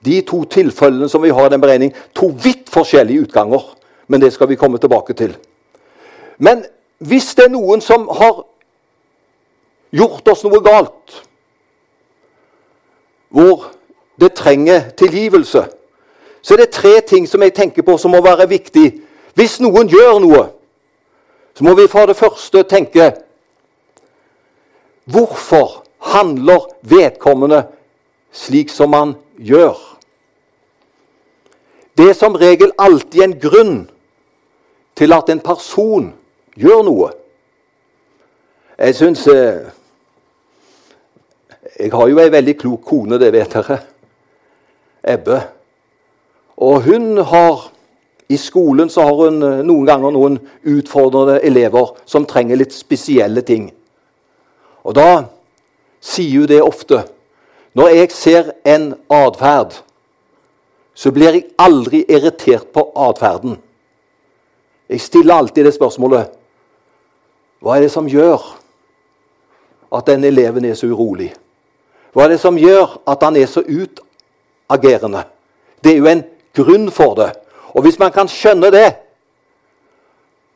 de 0.04 0.20
to 0.26 0.42
tilfellene 0.50 1.08
som 1.08 1.22
vi 1.22 1.32
har 1.32 1.46
i 1.46 1.54
den 1.54 1.62
beregning, 1.62 1.92
to 2.14 2.32
vidt 2.42 2.68
forskjellige 2.72 3.28
utganger. 3.28 3.64
Men 4.06 4.20
det 4.20 4.32
skal 4.34 4.50
vi 4.50 4.58
komme 4.60 4.78
tilbake 4.78 5.14
til. 5.16 5.36
Men 6.38 6.64
hvis 6.98 7.34
det 7.34 7.46
er 7.46 7.54
noen 7.54 7.80
som 7.80 8.08
har 8.12 8.42
gjort 9.92 10.28
oss 10.28 10.44
noe 10.44 10.60
galt, 10.64 11.22
hvor 13.32 13.70
det 14.20 14.34
trenger 14.36 14.90
tilgivelse, 14.96 15.64
så 16.42 16.54
er 16.54 16.64
det 16.64 16.74
tre 16.74 17.00
ting 17.06 17.28
som 17.28 17.42
jeg 17.42 17.54
tenker 17.54 17.86
på 17.86 17.96
som 17.98 18.12
må 18.12 18.20
være 18.24 18.48
viktig. 18.50 18.86
Hvis 19.38 19.60
noen 19.62 19.88
gjør 19.88 20.18
noe, 20.20 20.42
så 21.54 21.64
må 21.64 21.74
vi 21.78 21.88
for 21.88 22.10
det 22.10 22.18
første 22.18 22.64
tenke 22.68 23.12
Hvorfor 25.04 25.82
handler 25.98 26.68
vedkommende 26.82 27.64
slik 28.32 28.70
som 28.70 28.92
han 28.92 29.14
gjør? 29.38 29.76
Det 31.98 32.08
er 32.10 32.16
som 32.16 32.34
regel 32.34 32.72
alltid 32.78 33.22
en 33.22 33.34
grunn 33.40 33.74
til 34.96 35.12
at 35.12 35.28
en 35.28 35.40
person 35.40 36.12
gjør 36.56 36.84
noe. 36.86 37.10
Jeg 38.78 38.96
syns 38.96 39.26
eh, 39.28 39.68
Jeg 41.78 41.92
har 41.92 42.08
jo 42.08 42.18
ei 42.20 42.30
veldig 42.32 42.54
klok 42.58 42.82
kone, 42.84 43.18
det 43.18 43.32
vet 43.32 43.52
dere. 43.52 43.78
Ebbe. 45.02 45.38
Og 46.56 46.82
hun 46.82 47.18
har 47.18 47.70
I 48.28 48.36
skolen 48.36 48.88
så 48.90 49.04
har 49.04 49.14
hun 49.18 49.42
eh, 49.42 49.62
noen 49.66 49.86
ganger 49.86 50.14
noen 50.14 50.38
utfordrende 50.64 51.40
elever 51.44 51.92
som 52.08 52.26
trenger 52.26 52.56
litt 52.56 52.72
spesielle 52.72 53.42
ting. 53.44 53.70
Og 54.82 54.94
da 54.94 55.08
sier 56.02 56.42
hun 56.42 56.48
det 56.50 56.62
ofte. 56.62 57.04
Når 57.74 57.88
jeg 57.88 58.10
ser 58.12 58.50
en 58.68 58.92
atferd, 59.10 59.78
så 60.94 61.12
blir 61.12 61.32
jeg 61.32 61.46
aldri 61.58 62.02
irritert 62.08 62.68
på 62.74 62.84
atferden. 62.96 63.56
Jeg 64.88 65.00
stiller 65.00 65.34
alltid 65.34 65.64
det 65.64 65.74
spørsmålet 65.74 66.34
Hva 67.62 67.76
er 67.76 67.86
det 67.86 67.92
som 67.94 68.08
gjør 68.10 68.42
at 69.94 70.08
denne 70.08 70.26
eleven 70.28 70.64
er 70.66 70.74
så 70.74 70.90
urolig? 70.90 71.30
Hva 72.12 72.26
er 72.26 72.34
det 72.34 72.40
som 72.42 72.58
gjør 72.58 72.98
at 73.08 73.22
han 73.22 73.36
er 73.36 73.46
så 73.46 73.62
utagerende? 73.62 75.22
Det 75.84 75.94
er 75.94 76.02
jo 76.02 76.10
en 76.10 76.24
grunn 76.52 76.90
for 76.90 77.14
det. 77.16 77.30
Og 77.72 77.86
hvis 77.86 77.98
man 77.98 78.12
kan 78.12 78.28
skjønne 78.28 78.70
det 78.70 78.90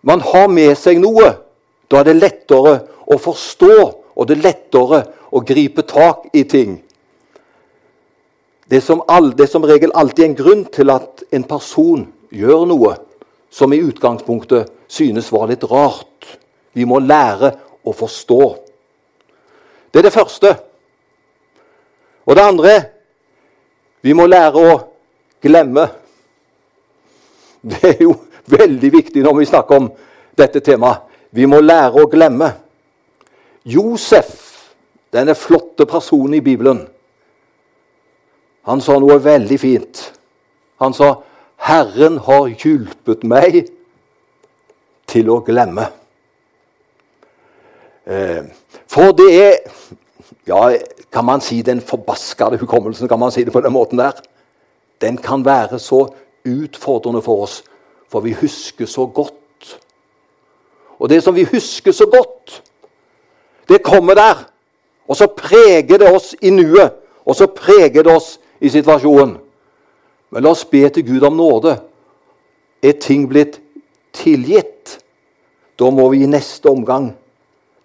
Man 0.06 0.21
har 0.21 0.47
med 0.47 0.76
seg 0.78 1.00
noe. 1.02 1.33
Da 1.90 1.99
er 1.99 2.04
det 2.06 2.21
lettere 2.21 2.75
å 3.11 3.16
forstå 3.18 3.73
og 4.17 4.27
det 4.27 4.39
er 4.39 4.47
lettere 4.49 5.03
å 5.31 5.43
gripe 5.45 5.85
tak 5.87 6.31
i 6.33 6.45
ting. 6.49 6.79
Det 8.67 8.81
er 8.81 8.85
som, 8.85 9.03
all, 9.09 9.31
det 9.37 9.47
er 9.47 9.53
som 9.53 9.67
regel 9.69 9.93
alltid 9.95 10.25
en 10.25 10.39
grunn 10.39 10.65
til 10.75 10.91
at 10.91 11.23
en 11.37 11.45
person 11.47 12.07
gjør 12.35 12.65
noe 12.67 12.97
som 13.53 13.73
i 13.73 13.83
utgangspunktet 13.85 14.73
synes 14.91 15.31
var 15.33 15.47
litt 15.51 15.65
rart. 15.71 16.39
Vi 16.75 16.85
må 16.89 16.99
lære 16.99 17.53
å 17.87 17.95
forstå. 17.95 18.41
Det 19.93 20.01
er 20.01 20.09
det 20.09 20.17
første. 20.17 20.57
Og 22.27 22.35
det 22.37 22.43
andre 22.43 22.75
vi 24.03 24.15
må 24.15 24.27
lære 24.27 24.61
å 24.61 24.75
glemme. 25.43 25.87
Det 27.67 27.95
er 27.95 28.03
jo 28.05 28.13
veldig 28.47 28.91
viktig 28.93 29.23
når 29.25 29.41
vi 29.41 29.49
snakker 29.49 29.81
om 29.81 29.89
dette 30.39 30.61
temaet. 30.63 31.03
Vi 31.35 31.47
må 31.51 31.59
lære 31.61 32.03
å 32.03 32.11
glemme. 32.11 32.53
Josef, 33.67 34.75
denne 35.13 35.35
flotte 35.35 35.87
personen 35.87 36.39
i 36.39 36.41
Bibelen, 36.45 36.85
han 38.67 38.83
sa 38.83 38.97
noe 38.99 39.19
veldig 39.23 39.59
fint. 39.59 40.03
Han 40.83 40.95
sa 40.95 41.23
'Herren 41.57 42.19
har 42.19 42.49
hjulpet 42.49 43.25
meg 43.25 43.67
til 45.07 45.31
å 45.31 45.41
glemme'. 45.41 45.91
Eh, 48.07 48.43
for 48.87 49.13
det 49.13 49.31
er 49.35 49.57
Ja, 50.47 50.79
kan 51.11 51.25
man 51.25 51.41
si 51.41 51.63
den 51.63 51.81
forbaskede 51.81 52.59
hukommelsen? 52.59 53.09
Kan 53.09 53.19
man 53.19 53.33
si 53.33 53.45
det 53.45 53.53
på 53.53 53.61
den 53.61 53.73
måten 53.73 53.99
der? 53.99 54.13
Den 55.01 55.17
kan 55.17 55.45
være 55.45 55.79
så 55.79 56.15
utfordrende 56.45 57.23
for 57.23 57.43
oss, 57.43 57.65
for 58.09 58.21
vi 58.21 58.33
husker 58.33 58.87
så 58.87 59.07
godt. 59.07 59.79
Og 60.99 61.09
det 61.09 61.23
som 61.23 61.35
vi 61.35 61.45
husker 61.45 61.93
så 61.93 62.07
godt, 62.07 62.63
det 63.69 63.83
kommer 63.83 64.15
der. 64.15 64.47
Og 65.09 65.17
så 65.17 65.27
preger 65.27 65.99
det 65.99 66.13
oss 66.15 66.35
i 66.43 66.51
nuet. 66.51 66.93
Og 67.27 67.37
så 67.37 67.47
preger 67.47 68.03
det 68.03 68.13
oss 68.13 68.39
i 68.61 68.69
situasjonen. 68.69 69.37
Men 70.31 70.43
la 70.43 70.51
oss 70.51 70.65
be 70.65 70.89
til 70.89 71.07
Gud 71.07 71.23
om 71.27 71.37
nåde. 71.39 71.77
Er 72.83 72.99
ting 73.01 73.29
blitt 73.29 73.61
tilgitt? 74.15 74.99
Da 75.79 75.91
må 75.91 76.09
vi 76.11 76.23
i 76.23 76.31
neste 76.31 76.71
omgang 76.71 77.13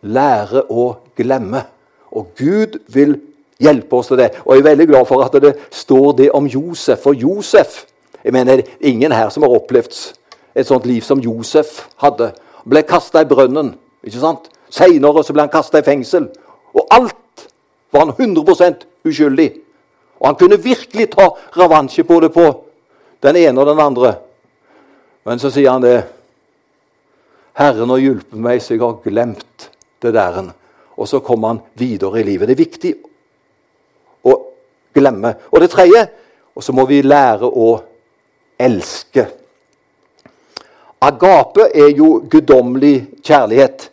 lære 0.02 0.66
å 0.70 0.96
glemme. 1.18 1.64
Og 2.12 2.34
Gud 2.38 2.80
vil 2.94 3.18
hjelpe 3.62 3.96
oss 3.96 4.10
til 4.10 4.20
det. 4.22 4.32
Og 4.46 4.56
jeg 4.56 4.64
er 4.64 4.70
veldig 4.72 4.88
glad 4.90 5.08
for 5.10 5.24
at 5.26 5.36
det 5.42 5.56
står 5.72 6.12
det 6.18 6.32
om 6.38 6.48
Josef. 6.50 7.04
For 7.04 7.14
Josef 7.14 7.86
jeg 8.24 8.34
mener, 8.34 8.54
er 8.54 8.62
Ingen 8.80 9.12
her 9.12 9.30
som 9.30 9.44
har 9.44 9.54
opplevd 9.56 9.96
et 10.56 10.68
sånt 10.68 10.86
liv 10.86 11.02
som 11.02 11.20
Josef 11.20 11.88
hadde. 12.02 12.32
Ble 12.70 12.84
kasta 12.86 13.22
i 13.22 13.30
brønnen. 13.30 13.76
ikke 14.04 14.20
sant? 14.20 14.50
Seinere 14.72 15.24
ble 15.28 15.44
han 15.44 15.52
kasta 15.52 15.82
i 15.82 15.86
fengsel. 15.86 16.30
Og 16.74 16.88
alt 16.96 17.48
var 17.92 18.08
han 18.08 18.16
100% 18.16 18.86
uskyldig. 19.08 19.50
Og 20.22 20.28
han 20.28 20.38
kunne 20.40 20.62
virkelig 20.62 21.10
ta 21.12 21.28
revansje 21.58 22.06
på 22.08 22.20
det 22.24 22.32
på 22.34 22.48
den 23.24 23.36
ene 23.36 23.62
og 23.62 23.68
den 23.68 23.80
andre. 23.80 24.16
Men 25.26 25.40
så 25.40 25.52
sier 25.54 25.74
han 25.74 25.84
det. 25.84 26.00
Herren 27.58 27.90
har 27.92 28.00
hjulpet 28.02 28.40
meg, 28.40 28.62
så 28.62 28.76
jeg 28.76 28.84
har 28.84 29.02
glemt 29.04 29.70
det 30.02 30.14
der. 30.16 30.40
Og 30.96 31.08
så 31.08 31.20
kommer 31.20 31.54
han 31.54 31.62
videre 31.78 32.22
i 32.22 32.26
livet. 32.26 32.48
Det 32.48 32.56
er 32.56 32.64
viktig 32.64 32.94
å 34.24 34.38
glemme. 34.96 35.36
Og 35.52 35.62
det 35.62 35.72
tredje 35.74 36.08
Og 36.52 36.64
så 36.64 36.74
må 36.76 36.84
vi 36.84 36.98
lære 37.00 37.48
å 37.48 37.68
elske. 38.60 39.24
Agape 41.00 41.70
er 41.72 41.94
jo 41.96 42.18
guddommelig 42.28 43.22
kjærlighet. 43.24 43.91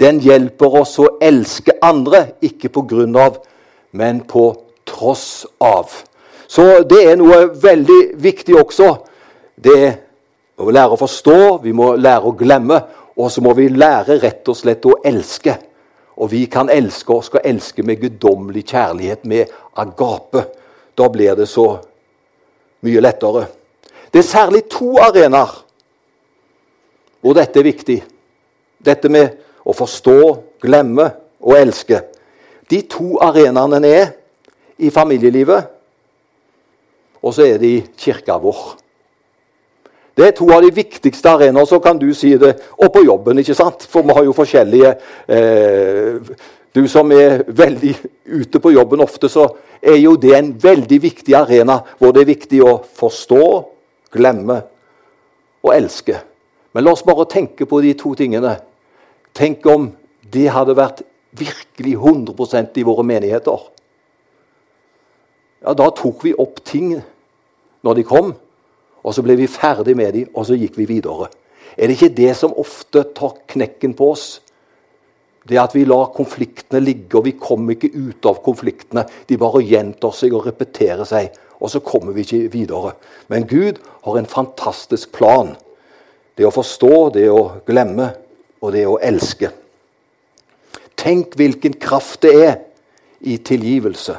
Den 0.00 0.20
hjelper 0.20 0.80
oss 0.82 0.98
å 1.00 1.08
elske 1.24 1.78
andre, 1.84 2.36
ikke 2.44 2.68
på 2.72 2.84
grunn 2.88 3.16
av, 3.16 3.38
men 3.96 4.20
på 4.28 4.50
tross 4.86 5.46
av. 5.62 5.88
Så 6.46 6.82
det 6.88 7.02
er 7.10 7.16
noe 7.18 7.46
veldig 7.60 8.00
viktig 8.22 8.56
også. 8.60 8.90
Det 9.56 9.80
må 10.56 10.68
vi 10.68 10.76
lære 10.76 10.96
å 10.96 11.00
forstå, 11.00 11.38
vi 11.64 11.72
må 11.76 11.94
lære 11.96 12.28
å 12.28 12.36
glemme, 12.36 12.80
og 13.16 13.32
så 13.32 13.42
må 13.44 13.54
vi 13.56 13.70
lære 13.72 14.18
rett 14.20 14.48
og 14.52 14.58
slett 14.58 14.84
å 14.88 14.98
elske. 15.04 15.56
Og 16.16 16.30
vi 16.32 16.46
kan 16.48 16.70
elske 16.72 17.12
og 17.12 17.24
skal 17.26 17.44
elske 17.44 17.84
med 17.84 18.00
guddommelig 18.00 18.66
kjærlighet, 18.70 19.24
med 19.24 19.52
agape. 19.76 20.46
Da 20.96 21.08
blir 21.12 21.36
det 21.36 21.48
så 21.48 21.66
mye 22.84 23.02
lettere. 23.04 23.46
Det 24.12 24.22
er 24.22 24.28
særlig 24.28 24.62
to 24.72 24.94
arenaer 25.02 25.62
hvor 27.20 27.34
dette 27.36 27.58
er 27.58 27.66
viktig. 27.66 27.98
Dette 28.86 29.10
med 29.12 29.45
å 29.66 29.74
forstå, 29.74 30.18
glemme 30.62 31.10
og 31.42 31.58
elske. 31.58 32.00
De 32.70 32.82
to 32.90 33.16
arenaene 33.22 33.82
er 33.86 34.12
i 34.78 34.90
familielivet 34.94 35.72
og 37.26 37.34
så 37.34 37.46
er 37.46 37.58
det 37.58 37.70
i 37.70 37.84
kirka 37.98 38.36
vår. 38.38 38.76
Det 40.16 40.24
er 40.24 40.36
to 40.36 40.46
av 40.54 40.62
de 40.64 40.70
viktigste 40.72 41.28
arenaer. 41.28 41.66
Så 41.68 41.80
kan 41.84 41.98
du 42.00 42.08
si 42.16 42.32
det 42.40 42.54
og 42.78 42.92
på 42.94 43.02
jobben, 43.04 43.42
ikke 43.42 43.56
sant? 43.56 43.84
For 43.90 44.06
vi 44.06 44.14
har 44.16 44.24
jo 44.24 44.36
forskjellige 44.36 44.94
eh, 45.28 46.36
Du 46.76 46.82
som 46.92 47.08
er 47.12 47.40
veldig 47.48 47.94
ute 48.36 48.60
på 48.60 48.70
jobben 48.74 49.00
ofte, 49.00 49.30
så 49.32 49.46
er 49.80 49.96
jo 49.96 50.10
det 50.20 50.34
en 50.36 50.50
veldig 50.60 50.98
viktig 51.00 51.32
arena 51.34 51.78
hvor 51.96 52.12
det 52.12 52.20
er 52.20 52.28
viktig 52.28 52.58
å 52.60 52.74
forstå, 52.98 53.46
glemme 54.12 54.58
og 55.64 55.70
elske. 55.72 56.18
Men 56.76 56.84
la 56.84 56.92
oss 56.92 57.04
bare 57.06 57.24
tenke 57.32 57.64
på 57.64 57.80
de 57.80 57.94
to 57.96 58.12
tingene. 58.12 58.52
Tenk 59.36 59.66
om 59.68 59.90
det 60.32 60.48
hadde 60.52 60.76
vært 60.78 61.02
virkelig 61.36 61.96
100% 61.98 62.78
i 62.80 62.84
våre 62.86 63.04
menigheter. 63.04 63.68
Ja, 65.62 65.74
Da 65.74 65.90
tok 65.90 66.24
vi 66.24 66.32
opp 66.34 66.62
ting 66.64 66.94
når 67.84 67.94
de 67.94 68.04
kom, 68.04 68.32
og 69.04 69.14
så 69.14 69.22
ble 69.22 69.36
vi 69.36 69.50
ferdig 69.50 69.96
med 69.96 70.14
dem, 70.14 70.30
og 70.34 70.46
så 70.48 70.56
gikk 70.56 70.78
vi 70.80 70.88
videre. 70.88 71.28
Er 71.76 71.86
det 71.86 71.98
ikke 71.98 72.16
det 72.16 72.32
som 72.36 72.56
ofte 72.56 73.04
tar 73.14 73.36
knekken 73.46 73.94
på 73.94 74.10
oss? 74.14 74.40
Det 75.46 75.58
at 75.60 75.74
vi 75.76 75.84
lar 75.84 76.10
konfliktene 76.16 76.80
ligge, 76.82 77.18
og 77.18 77.26
vi 77.28 77.36
kommer 77.38 77.76
ikke 77.76 77.92
ut 77.94 78.26
av 78.26 78.40
konfliktene. 78.42 79.04
De 79.28 79.38
bare 79.38 79.62
gjentar 79.62 80.14
seg 80.16 80.34
og 80.34 80.48
repeterer 80.48 81.06
seg, 81.06 81.36
og 81.60 81.70
så 81.70 81.80
kommer 81.84 82.16
vi 82.16 82.24
ikke 82.24 82.50
videre. 82.50 82.96
Men 83.28 83.46
Gud 83.46 83.78
har 84.02 84.18
en 84.18 84.26
fantastisk 84.26 85.12
plan. 85.12 85.54
Det 86.36 86.46
å 86.48 86.54
forstå, 86.54 86.94
det 87.14 87.28
å 87.30 87.60
glemme, 87.68 88.10
og 88.60 88.72
det 88.72 88.86
å 88.88 88.98
elske. 89.02 89.50
Tenk 90.96 91.36
hvilken 91.36 91.76
kraft 91.80 92.22
det 92.24 92.32
er 92.44 92.56
i 93.20 93.36
tilgivelse. 93.36 94.16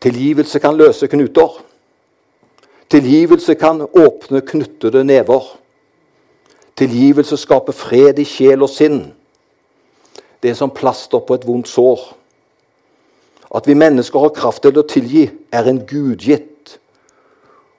Tilgivelse 0.00 0.60
kan 0.62 0.76
løse 0.78 1.08
knuter. 1.10 1.58
Tilgivelse 2.90 3.54
kan 3.54 3.82
åpne 3.82 4.40
knuttede 4.46 5.04
never. 5.04 5.42
Tilgivelse 6.76 7.36
skaper 7.36 7.74
fred 7.74 8.20
i 8.22 8.26
sjel 8.28 8.62
og 8.62 8.70
sinn. 8.70 9.00
Det 10.42 10.52
er 10.52 10.58
som 10.58 10.70
plaster 10.70 11.24
på 11.24 11.34
et 11.34 11.46
vondt 11.48 11.68
sår. 11.68 12.02
At 13.56 13.66
vi 13.66 13.74
mennesker 13.74 14.20
har 14.20 14.34
kraft 14.36 14.62
til 14.62 14.78
å 14.78 14.86
tilgi, 14.86 15.24
er 15.50 15.66
en 15.66 15.80
gudgitt 15.88 16.76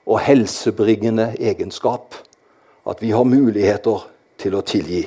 og 0.08 0.20
helsebringende 0.24 1.30
egenskap. 1.38 2.16
At 2.88 3.02
vi 3.02 3.10
har 3.10 3.24
muligheter 3.24 4.06
til 4.38 4.56
å 4.56 4.64
tilgi. 4.64 5.02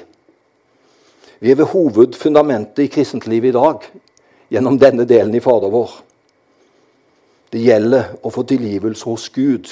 Vi 1.42 1.52
er 1.52 1.58
ved 1.58 1.72
hovedfundamentet 1.72 2.84
i 2.86 2.92
kristentlivet 2.94 3.50
i 3.50 3.58
dag 3.58 3.88
gjennom 4.54 4.78
denne 4.80 5.08
delen 5.10 5.34
i 5.36 5.42
Fader 5.42 5.74
vår. 5.74 5.96
Det 7.52 7.64
gjelder 7.64 8.14
å 8.22 8.30
få 8.32 8.44
tilgivelse 8.48 9.10
hos 9.10 9.30
Gud. 9.34 9.72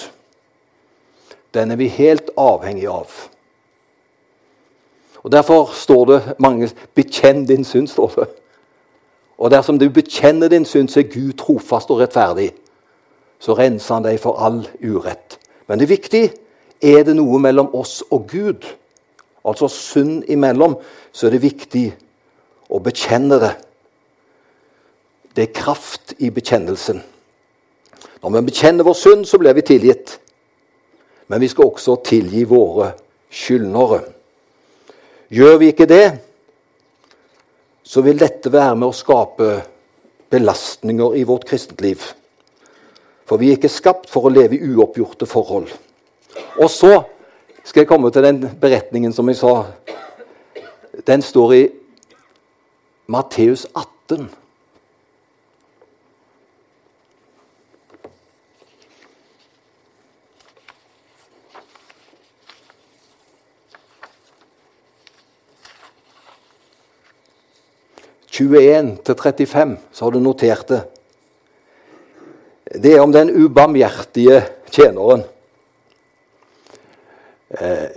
Den 1.54 1.72
er 1.72 1.78
vi 1.80 1.92
helt 1.94 2.32
avhengig 2.38 2.88
av. 2.90 3.14
Og 5.24 5.32
Derfor 5.32 5.72
står 5.74 6.06
det 6.06 6.36
mange 6.40 6.70
'bekjenn 6.96 7.46
din 7.46 7.64
synd'. 7.64 7.88
står 7.88 8.12
det. 8.16 8.28
Og 9.40 9.52
dersom 9.52 9.80
du 9.80 9.90
bekjenner 9.90 10.48
din 10.48 10.66
synd, 10.66 10.90
så 10.90 11.00
er 11.00 11.04
Gud 11.14 11.38
trofast 11.40 11.92
og 11.92 12.02
rettferdig. 12.02 12.52
Så 13.40 13.56
renser 13.56 13.94
han 13.94 14.04
deg 14.04 14.20
for 14.20 14.36
all 14.36 14.68
urett. 14.84 15.40
Men 15.68 15.80
det 15.80 15.86
er 15.86 15.96
viktig 15.96 16.32
er 16.82 17.04
det 17.08 17.16
noe 17.18 17.40
mellom 17.42 17.72
oss 17.76 18.00
og 18.12 18.28
Gud, 18.32 18.68
altså 19.46 19.70
synd 19.72 20.24
imellom, 20.32 20.78
så 21.12 21.28
er 21.28 21.36
det 21.36 21.44
viktig 21.44 21.86
å 22.70 22.80
bekjenne 22.84 23.40
det. 23.42 23.54
Det 25.36 25.46
er 25.48 25.56
kraft 25.56 26.16
i 26.20 26.32
bekjennelsen. 26.34 27.02
Når 28.20 28.34
vi 28.36 28.46
bekjenner 28.50 28.88
vår 28.88 28.98
synd, 28.98 29.28
så 29.28 29.40
blir 29.40 29.56
vi 29.56 29.64
tilgitt. 29.66 30.18
Men 31.30 31.42
vi 31.42 31.48
skal 31.52 31.70
også 31.70 32.00
tilgi 32.04 32.44
våre 32.50 32.92
skyldnere. 33.32 34.02
Gjør 35.30 35.60
vi 35.62 35.70
ikke 35.72 35.88
det, 35.90 36.06
så 37.86 38.02
vil 38.06 38.20
dette 38.22 38.52
være 38.54 38.76
med 38.78 38.90
å 38.90 38.98
skape 38.98 39.50
belastninger 40.30 41.16
i 41.18 41.26
vårt 41.26 41.46
kristentliv. 41.50 42.02
For 43.30 43.42
vi 43.42 43.52
er 43.52 43.60
ikke 43.60 43.72
skapt 43.72 44.10
for 44.10 44.26
å 44.26 44.34
leve 44.34 44.58
i 44.58 44.74
uoppgjorte 44.74 45.30
forhold. 45.30 45.70
Og 46.60 46.70
så 46.70 47.04
skal 47.64 47.82
jeg 47.82 47.88
komme 47.88 48.12
til 48.12 48.24
den 48.24 48.44
beretningen 48.62 49.14
som 49.14 49.30
jeg 49.30 49.40
sa. 49.40 49.54
Den 51.08 51.22
står 51.22 51.54
i 51.54 51.64
Matteus 53.08 53.66
18. 53.76 54.30
21-35, 68.40 69.76
så 69.92 70.06
har 70.06 70.12
du 70.12 70.20
notert 70.24 70.70
det. 70.70 70.80
Det 72.80 72.94
er 72.96 73.02
om 73.04 73.12
den 73.12 73.34
ubarmhjertige 73.36 74.44
tjeneren. 74.72 75.26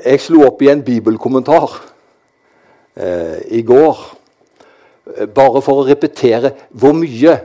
Jeg 0.03 0.19
slo 0.19 0.43
opp 0.49 0.63
i 0.65 0.71
en 0.73 0.83
bibelkommentar 0.83 1.77
eh, 2.99 3.39
i 3.55 3.63
går 3.63 3.99
eh, 5.15 5.29
bare 5.31 5.63
for 5.63 5.83
å 5.83 5.87
repetere 5.87 6.51
hvor 6.75 6.97
mye 6.99 7.37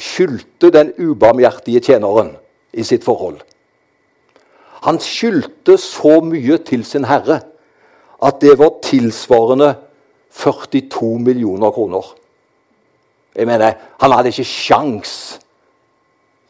skyldte 0.00 0.70
den 0.70 0.92
ubarmhjertige 0.94 1.82
tjeneren 1.88 2.36
i 2.70 2.84
sitt 2.86 3.02
forhold. 3.04 3.40
Han 4.86 5.00
skyldte 5.02 5.74
så 5.80 6.20
mye 6.24 6.60
til 6.64 6.86
sin 6.86 7.08
herre 7.10 7.40
at 8.22 8.38
det 8.44 8.54
var 8.60 8.78
tilsvarende 8.86 9.74
42 10.30 11.18
millioner 11.18 11.74
kroner. 11.74 12.14
Jeg 13.34 13.46
mener, 13.46 13.74
Han 13.98 14.12
hadde 14.12 14.30
ikke 14.30 14.46
sjans 14.46 15.40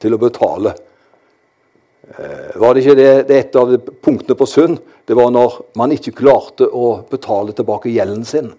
til 0.00 0.14
å 0.14 0.20
betale. 0.20 0.74
Eh, 2.18 2.56
var 2.60 2.74
det 2.74 2.82
ikke 2.82 2.96
det, 2.98 3.10
det 3.28 3.36
et 3.38 3.56
av 3.56 3.70
punktene 4.02 4.34
på 4.38 4.46
Sund? 4.48 4.80
Det 5.06 5.14
var 5.14 5.30
når 5.30 5.60
man 5.78 5.92
ikke 5.94 6.14
klarte 6.18 6.66
å 6.66 7.04
betale 7.10 7.54
tilbake 7.54 7.92
gjelden 7.92 8.24
sin. 8.26 8.50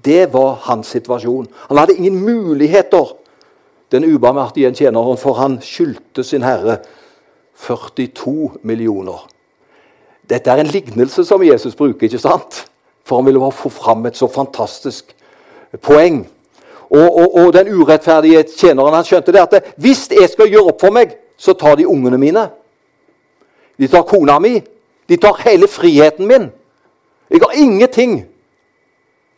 Det 0.00 0.30
var 0.32 0.60
hans 0.68 0.92
situasjon. 0.94 1.48
Han 1.68 1.80
hadde 1.80 1.98
ingen 1.98 2.20
muligheter, 2.22 3.16
den 3.90 4.06
ubarmhjertige 4.06 4.70
tjeneren, 4.74 5.18
for 5.18 5.34
han 5.40 5.58
skyldte 5.64 6.24
sin 6.24 6.46
herre 6.46 6.78
42 7.58 8.62
millioner. 8.62 9.26
Dette 10.30 10.52
er 10.52 10.62
en 10.62 10.70
lignelse 10.70 11.24
som 11.26 11.42
Jesus 11.42 11.74
bruker, 11.76 12.06
ikke 12.06 12.22
sant? 12.22 12.62
For 13.04 13.18
han 13.18 13.26
ville 13.26 13.50
få 13.50 13.72
fram 13.74 14.06
et 14.06 14.16
så 14.16 14.30
fantastisk 14.30 15.10
poeng. 15.82 16.22
Og, 16.90 17.02
og, 17.02 17.34
og 17.34 17.52
den 17.54 17.74
urettferdige 17.74 18.46
tjeneren 18.54 18.94
han 18.94 19.06
skjønte 19.06 19.34
det 19.34 19.42
at 19.42 19.74
hvis 19.78 20.06
jeg 20.14 20.30
skal 20.30 20.50
gjøre 20.50 20.70
opp 20.72 20.86
for 20.86 20.94
meg, 20.94 21.18
så 21.40 21.54
tar 21.58 21.76
de 21.80 21.88
ungene 21.88 22.18
mine. 22.20 22.46
De 23.80 23.88
tar 23.88 24.04
kona 24.08 24.38
mi. 24.38 24.60
De 25.08 25.16
tar 25.16 25.40
hele 25.44 25.68
friheten 25.68 26.28
min. 26.28 26.50
Jeg 27.30 27.40
har 27.42 27.56
ingenting 27.56 28.24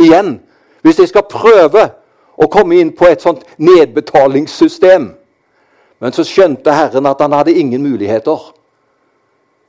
igjen 0.01 0.41
hvis 0.83 0.99
jeg 0.99 1.13
skal 1.13 1.29
prøve 1.31 1.85
å 2.35 2.49
komme 2.51 2.81
inn 2.81 2.91
på 2.97 3.07
et 3.07 3.23
sånt 3.23 3.45
nedbetalingssystem. 3.63 5.13
Men 6.03 6.17
så 6.17 6.25
skjønte 6.27 6.75
Herren 6.75 7.07
at 7.07 7.21
han 7.23 7.37
hadde 7.37 7.55
ingen 7.55 7.85
muligheter 7.85 8.49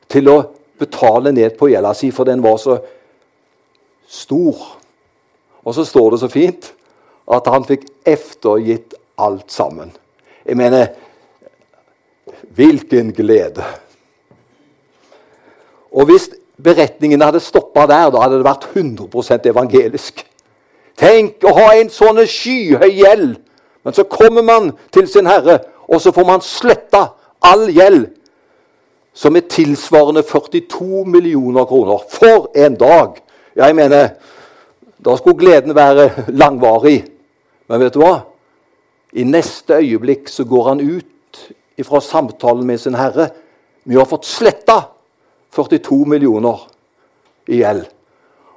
til 0.09 0.31
å 0.31 0.37
betale 0.81 1.31
ned 1.35 1.53
på 1.59 1.69
gjelda 1.69 1.93
si, 1.93 2.09
for 2.09 2.25
den 2.25 2.41
var 2.41 2.57
så 2.57 2.79
stor. 4.09 4.63
Og 5.61 5.77
så 5.77 5.85
står 5.85 6.15
det 6.15 6.21
så 6.23 6.31
fint 6.33 6.71
at 7.29 7.47
han 7.53 7.67
fikk 7.67 7.85
eftergitt 8.09 8.97
alt 9.21 9.51
sammen. 9.53 9.93
Jeg 10.47 10.57
mener 10.57 10.89
Hvilken 12.53 13.13
glede! 13.13 13.63
Og 15.93 16.09
hvis 16.09 16.29
beretningen 16.63 17.21
hadde 17.21 17.41
stoppa 17.43 17.85
der, 17.89 18.09
da 18.13 18.23
hadde 18.23 18.39
det 18.39 18.47
vært 18.47 18.69
100% 18.73 19.49
evangelisk. 19.51 20.23
Tenk 20.99 21.45
å 21.45 21.53
ha 21.57 21.69
en 21.77 21.89
sånn 21.93 22.21
skyhøy 22.29 22.91
gjeld, 22.99 23.37
men 23.83 23.95
så 23.95 24.05
kommer 24.09 24.45
man 24.45 24.71
til 24.93 25.07
sin 25.09 25.27
Herre, 25.29 25.59
og 25.89 26.01
så 26.01 26.13
får 26.15 26.27
man 26.27 26.43
sletta 26.45 27.07
all 27.43 27.67
gjeld, 27.73 28.07
som 29.13 29.35
er 29.37 29.45
tilsvarende 29.49 30.23
42 30.25 31.03
millioner 31.05 31.67
kroner. 31.69 32.05
For 32.09 32.49
en 32.57 32.77
dag! 32.79 33.19
Jeg 33.53 33.75
mener, 33.77 34.15
da 34.97 35.17
skulle 35.17 35.37
gleden 35.37 35.75
være 35.77 36.09
langvarig. 36.33 37.03
Men 37.69 37.83
vet 37.83 37.93
du 37.93 38.01
hva? 38.01 38.23
I 39.13 39.25
neste 39.27 39.77
øyeblikk 39.77 40.31
så 40.31 40.45
går 40.49 40.71
han 40.71 40.81
ut 40.81 41.43
fra 41.85 42.01
samtalen 42.01 42.65
med 42.65 42.79
sin 42.81 42.95
herre 42.97 43.29
Vi 43.83 43.97
har 43.97 44.07
fått 44.07 44.25
sletta 44.25 44.92
42 45.53 46.03
millioner 46.09 46.65
i 47.47 47.61
gjeld. 47.61 47.85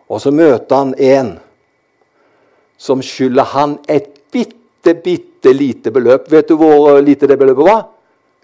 Og 0.09 0.23
så 0.23 0.31
møter 0.33 0.77
han 0.77 0.95
en 1.03 1.33
som 2.81 3.03
skylder 3.03 3.55
han 3.55 3.79
et 3.89 4.13
bitte 4.33 4.95
bitte, 4.95 5.53
lite 5.53 5.91
beløp. 5.91 6.31
Vet 6.33 6.49
du 6.49 6.57
hvor 6.57 7.01
lite 7.01 7.27
det 7.27 7.39
beløpet 7.39 7.65
var? 7.65 7.85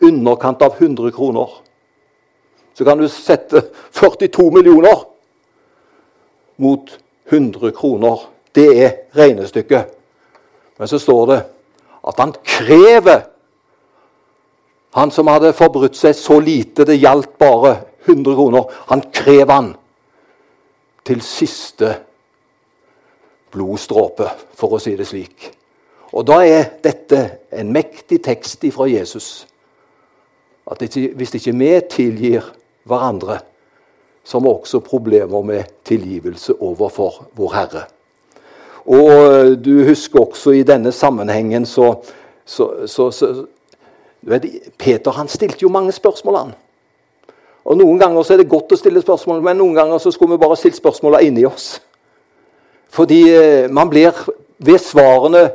Underkant 0.02 0.62
av 0.62 0.74
100 0.78 1.10
kroner. 1.10 1.48
Så 2.74 2.84
kan 2.84 2.98
du 2.98 3.08
sette 3.08 3.62
42 3.92 4.50
millioner 4.50 5.04
mot 6.56 6.98
100 7.30 7.70
kroner. 7.70 8.20
Det 8.52 8.68
er 8.84 8.96
regnestykket. 9.16 9.92
Men 10.78 10.88
så 10.88 10.98
står 10.98 11.26
det 11.26 11.42
at 12.02 12.18
han 12.18 12.34
krever 12.42 13.28
Han 14.92 15.08
som 15.08 15.30
hadde 15.32 15.54
forbrutt 15.56 15.96
seg 15.96 16.12
så 16.12 16.34
lite, 16.36 16.84
det 16.84 16.98
gjaldt 17.00 17.38
bare 17.40 17.70
100 18.04 18.34
kroner. 18.34 18.64
Han 18.90 19.04
krever 19.12 19.52
han 19.52 19.70
til 21.04 21.22
siste 21.24 21.94
blodstråpe, 23.52 24.28
for 24.56 24.76
å 24.76 24.80
si 24.80 24.94
det 24.96 25.06
slik. 25.08 25.50
Og 26.12 26.26
da 26.28 26.42
er 26.44 26.68
dette 26.84 27.22
en 27.52 27.72
mektig 27.72 28.20
tekst 28.24 28.64
fra 28.74 28.88
Jesus. 28.88 29.46
At 30.68 30.82
hvis 30.82 31.34
ikke 31.38 31.56
vi 31.58 31.72
tilgir 31.90 32.52
hverandre, 32.88 33.40
så 34.24 34.38
har 34.38 34.44
vi 34.44 34.52
også 34.52 34.80
problemer 34.80 35.42
med 35.42 35.64
tilgivelse 35.84 36.54
overfor 36.60 37.24
vår 37.34 37.54
Herre. 37.54 37.82
Og 38.86 39.10
eh, 39.10 39.52
du 39.58 39.84
husker 39.86 40.20
også 40.20 40.54
i 40.58 40.62
denne 40.66 40.92
sammenhengen 40.92 41.66
så, 41.66 41.94
så, 42.44 42.86
så, 42.86 43.10
så 43.10 43.32
vet, 44.26 44.46
Peter 44.78 45.14
han 45.14 45.30
stilte 45.30 45.62
jo 45.62 45.72
mange 45.74 45.92
spørsmål, 45.92 46.36
han. 46.36 46.54
Og 47.72 47.78
Noen 47.80 47.96
ganger 47.98 48.22
så 48.22 48.34
er 48.34 48.42
det 48.42 48.50
godt 48.52 48.74
å 48.74 48.76
stille 48.76 49.00
spørsmål, 49.00 49.38
men 49.40 49.56
noen 49.56 49.78
ganger 49.78 50.00
så 50.02 50.10
skulle 50.12 50.36
vi 50.36 50.42
bare 50.42 50.58
stilt 50.60 50.76
spørsmålene 50.76 51.24
inni 51.24 51.46
oss. 51.48 51.78
Fordi 52.92 53.20
eh, 53.32 53.70
man 53.72 53.88
blir 53.88 54.12
ved 54.60 54.80
svarene 54.84 55.46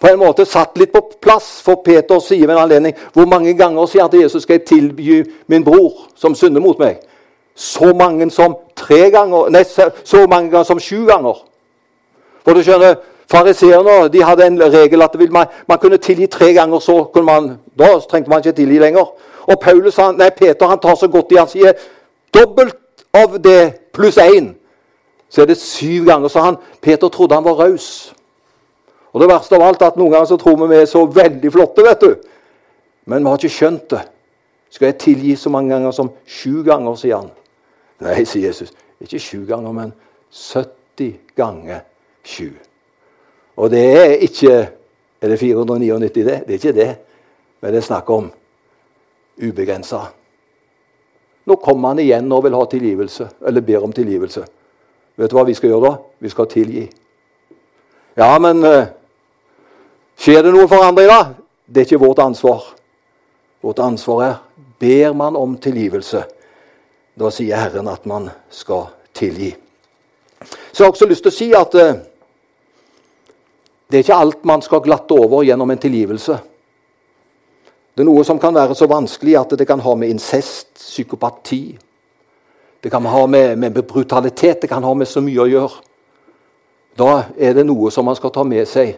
på 0.00 0.08
en 0.08 0.22
måte 0.22 0.46
satt 0.48 0.78
litt 0.80 0.94
på 0.94 1.02
plass. 1.20 1.58
For 1.64 1.82
Peter 1.84 2.22
sier 2.24 2.46
ved 2.46 2.54
en 2.56 2.62
anledning 2.62 2.96
hvor 3.12 3.28
mange 3.28 3.52
ganger 3.58 3.90
sier 3.92 4.08
til 4.08 4.24
Jesus 4.24 4.46
skal 4.46 4.56
jeg 4.56 4.64
tilby 4.70 5.18
min 5.52 5.66
bror 5.66 6.06
som 6.16 6.34
synder 6.38 6.64
mot 6.64 6.80
meg? 6.80 7.02
Så 7.52 7.92
mange 7.96 8.30
som 8.32 8.56
tre 8.76 9.10
ganger, 9.12 9.52
nei, 9.52 9.64
så 9.64 10.24
mange 10.24 10.48
ganger 10.54 10.64
som 10.68 10.80
sju 10.80 11.04
ganger. 11.08 11.44
For 12.44 12.56
du 12.56 12.64
skjønner, 12.64 12.96
Fariseerne 13.26 14.04
de 14.14 14.20
hadde 14.22 14.44
en 14.46 14.60
regel 14.70 15.02
at 15.02 15.16
man, 15.18 15.48
man, 15.66 15.78
kunne 15.82 15.98
tilgi 15.98 16.28
tre 16.30 16.52
ganger. 16.54 16.78
så 16.78 17.10
man, 17.20 17.58
Da 17.78 17.98
trengte 18.10 18.30
man 18.30 18.38
ikke 18.38 18.56
tilgi 18.56 18.78
lenger. 18.78 19.08
Og 19.46 19.60
Paulus, 19.62 19.96
han, 19.96 20.18
nei, 20.18 20.30
Peter 20.34 20.66
han 20.66 20.80
tar 20.82 20.98
så 20.98 21.08
godt 21.08 21.32
i 21.32 21.38
han 21.38 21.50
sier 21.50 21.76
dobbelt 22.34 23.04
av 23.14 23.38
det 23.42 23.92
pluss 23.94 24.18
én. 24.20 24.52
Så 25.28 25.42
er 25.42 25.50
det 25.50 25.58
syv 25.60 26.06
ganger. 26.06 26.28
Så 26.28 26.42
han, 26.42 26.58
Peter 26.82 27.08
trodde 27.08 27.34
han 27.34 27.46
var 27.46 27.58
raus. 27.60 28.12
Og 29.12 29.22
det 29.22 29.30
verste 29.30 29.56
av 29.56 29.64
alt 29.64 29.82
at 29.86 29.96
noen 29.96 30.12
ganger 30.12 30.28
så 30.28 30.36
tror 30.40 30.58
vi 30.60 30.74
vi 30.74 30.80
er 30.82 30.90
så 30.90 31.06
veldig 31.06 31.52
flotte, 31.52 31.84
vet 31.86 32.02
du. 32.02 32.16
Men 33.06 33.22
vi 33.22 33.30
har 33.30 33.40
ikke 33.40 33.54
skjønt 33.54 33.90
det. 33.94 34.02
Skal 34.70 34.90
jeg 34.90 34.98
tilgi 35.00 35.36
så 35.38 35.50
mange 35.50 35.72
ganger 35.72 35.94
som 35.94 36.10
sju 36.26 36.62
ganger, 36.66 36.98
sier 37.00 37.22
han. 37.22 37.30
Nei, 38.04 38.24
sier 38.28 38.50
Jesus. 38.50 38.74
Ikke 39.00 39.20
sju 39.22 39.46
ganger, 39.48 39.72
men 39.72 39.92
70 40.30 41.14
ganger 41.38 41.84
sju. 42.26 42.50
Og 43.56 43.70
det 43.72 43.84
er 43.96 44.18
ikke 44.26 44.56
Er 45.22 45.30
det 45.32 45.38
499, 45.40 46.24
det? 46.24 46.34
Det 46.46 46.50
er 46.50 46.58
ikke 46.60 46.72
det. 46.76 46.96
Men 47.60 47.72
det 47.72 47.78
er 47.78 47.86
snakk 47.86 48.10
om 48.10 48.26
ubegrensa. 49.36 50.06
Nå 51.46 51.56
kommer 51.62 51.94
han 51.94 52.02
igjen 52.02 52.32
og 52.32 52.44
vil 52.44 52.56
ha 52.58 52.64
tilgivelse, 52.66 53.28
eller 53.46 53.62
ber 53.62 53.84
om 53.86 53.92
tilgivelse. 53.94 54.44
Vet 55.16 55.30
du 55.30 55.36
hva 55.38 55.44
vi 55.46 55.54
skal 55.56 55.70
gjøre 55.70 55.90
da? 55.90 55.98
Vi 56.20 56.30
skal 56.32 56.48
tilgi. 56.50 56.86
Ja, 58.18 58.32
men 58.42 58.64
uh, 58.64 58.88
skjer 60.18 60.42
det 60.42 60.52
noe 60.54 60.68
forandring 60.68 61.08
da? 61.10 61.20
Det 61.66 61.82
er 61.82 61.88
ikke 61.88 62.02
vårt 62.02 62.22
ansvar. 62.24 62.64
Vårt 63.64 63.80
ansvar 63.84 64.24
er 64.26 64.34
ber 64.80 65.14
man 65.16 65.38
om 65.38 65.54
tilgivelse. 65.60 66.24
Da 67.16 67.30
sier 67.32 67.62
Herren 67.62 67.88
at 67.88 68.04
man 68.08 68.28
skal 68.52 68.90
tilgi. 69.16 69.54
Så 70.72 70.82
jeg 70.82 70.86
har 70.86 70.92
også 70.92 71.08
lyst 71.08 71.24
til 71.24 71.32
å 71.32 71.36
si 71.36 71.48
at 71.56 71.78
uh, 71.78 71.94
det 73.86 74.00
er 74.00 74.04
ikke 74.04 74.18
alt 74.18 74.44
man 74.44 74.64
skal 74.66 74.82
glatte 74.82 75.14
over 75.14 75.46
gjennom 75.46 75.70
en 75.70 75.80
tilgivelse. 75.80 76.40
Det 77.96 78.04
er 78.04 78.10
noe 78.10 78.24
som 78.28 78.36
kan 78.36 78.52
være 78.52 78.74
så 78.76 78.84
vanskelig 78.90 79.38
at 79.40 79.54
det 79.56 79.64
kan 79.64 79.80
ha 79.80 79.94
med 79.96 80.10
incest, 80.12 80.68
psykopati 80.76 81.78
Det 82.84 82.90
kan 82.92 83.04
ha 83.08 83.26
med, 83.26 83.56
med 83.58 83.82
brutalitet, 83.82 84.60
det 84.62 84.68
kan 84.68 84.84
ha 84.84 84.92
med 84.94 85.08
så 85.08 85.20
mye 85.24 85.40
å 85.42 85.48
gjøre. 85.48 85.80
Da 86.98 87.24
er 87.38 87.56
det 87.56 87.64
noe 87.66 87.90
som 87.90 88.04
man 88.04 88.14
skal 88.14 88.30
ta 88.30 88.44
med 88.44 88.68
seg 88.68 88.92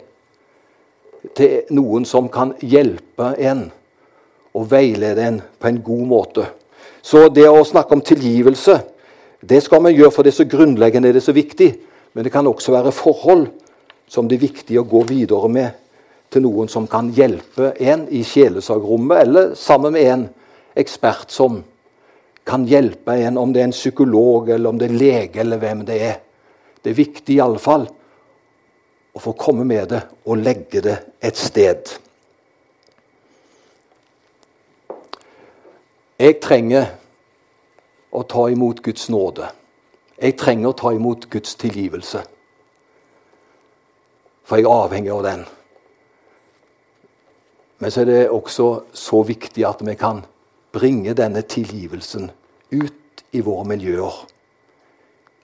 til 1.38 1.70
noen 1.70 2.04
som 2.04 2.28
kan 2.28 2.52
hjelpe 2.60 3.32
en 3.38 3.70
og 4.52 4.66
veilede 4.70 5.24
en 5.24 5.40
på 5.58 5.70
en 5.70 5.80
god 5.82 6.04
måte. 6.10 6.44
Så 7.02 7.28
det 7.32 7.46
å 7.48 7.64
snakke 7.64 7.94
om 7.94 8.02
tilgivelse, 8.04 8.80
det 9.40 9.62
skal 9.62 9.86
vi 9.86 9.94
gjøre 9.94 10.12
for 10.12 10.26
det 10.26 10.34
er 10.34 10.40
så 10.42 10.50
grunnleggende, 10.50 11.14
det 11.14 11.22
er 11.22 11.30
så 11.30 11.36
viktig. 11.38 11.70
Men 12.12 12.26
det 12.26 12.34
kan 12.34 12.46
også 12.50 12.74
være 12.74 12.92
forhold 12.92 13.46
som 14.10 14.28
det 14.28 14.36
er 14.36 14.48
viktig 14.48 14.78
å 14.80 14.88
gå 14.88 15.06
videre 15.06 15.48
med 15.48 15.70
til 16.30 16.44
noen 16.44 16.68
som 16.68 16.86
kan 16.90 17.10
hjelpe 17.16 17.72
en 17.80 18.06
i 18.12 18.22
sjelesorgrommet, 18.26 19.22
eller 19.24 19.54
sammen 19.56 19.94
med 19.96 20.08
en 20.12 20.24
ekspert 20.78 21.32
som 21.32 21.62
kan 22.48 22.64
hjelpe 22.68 23.12
en, 23.12 23.38
om 23.38 23.52
det 23.52 23.62
er 23.62 23.68
en 23.68 23.76
psykolog, 23.76 24.48
eller 24.48 24.70
om 24.70 24.78
det 24.80 24.88
er 24.88 24.98
lege, 24.98 25.40
eller 25.40 25.60
hvem 25.60 25.84
det 25.88 26.00
er. 26.04 26.20
Det 26.82 26.92
er 26.92 27.00
viktig 27.00 27.36
iallfall 27.36 27.88
å 29.12 29.20
få 29.20 29.34
komme 29.36 29.66
med 29.68 29.90
det 29.92 30.04
og 30.24 30.40
legge 30.40 30.80
det 30.84 30.96
et 31.24 31.36
sted. 31.36 31.90
Jeg 36.18 36.40
trenger 36.42 36.88
å 38.10 38.24
ta 38.26 38.48
imot 38.50 38.80
Guds 38.82 39.06
nåde. 39.12 39.50
Jeg 40.18 40.34
trenger 40.40 40.72
å 40.72 40.78
ta 40.78 40.90
imot 40.94 41.28
Guds 41.30 41.54
tilgivelse. 41.60 42.24
For 44.48 44.58
jeg 44.58 44.66
er 44.66 44.86
avhengig 44.86 45.12
av 45.14 45.22
den. 45.26 45.44
Men 47.78 47.92
så 47.94 48.02
er 48.02 48.10
det 48.10 48.30
også 48.34 48.68
så 48.96 49.22
viktig 49.26 49.64
at 49.66 49.82
vi 49.86 49.94
kan 49.98 50.24
bringe 50.74 51.14
denne 51.16 51.44
tilgivelsen 51.46 52.30
ut 52.74 53.22
i 53.32 53.42
våre 53.44 53.66
miljøer. 53.68 54.14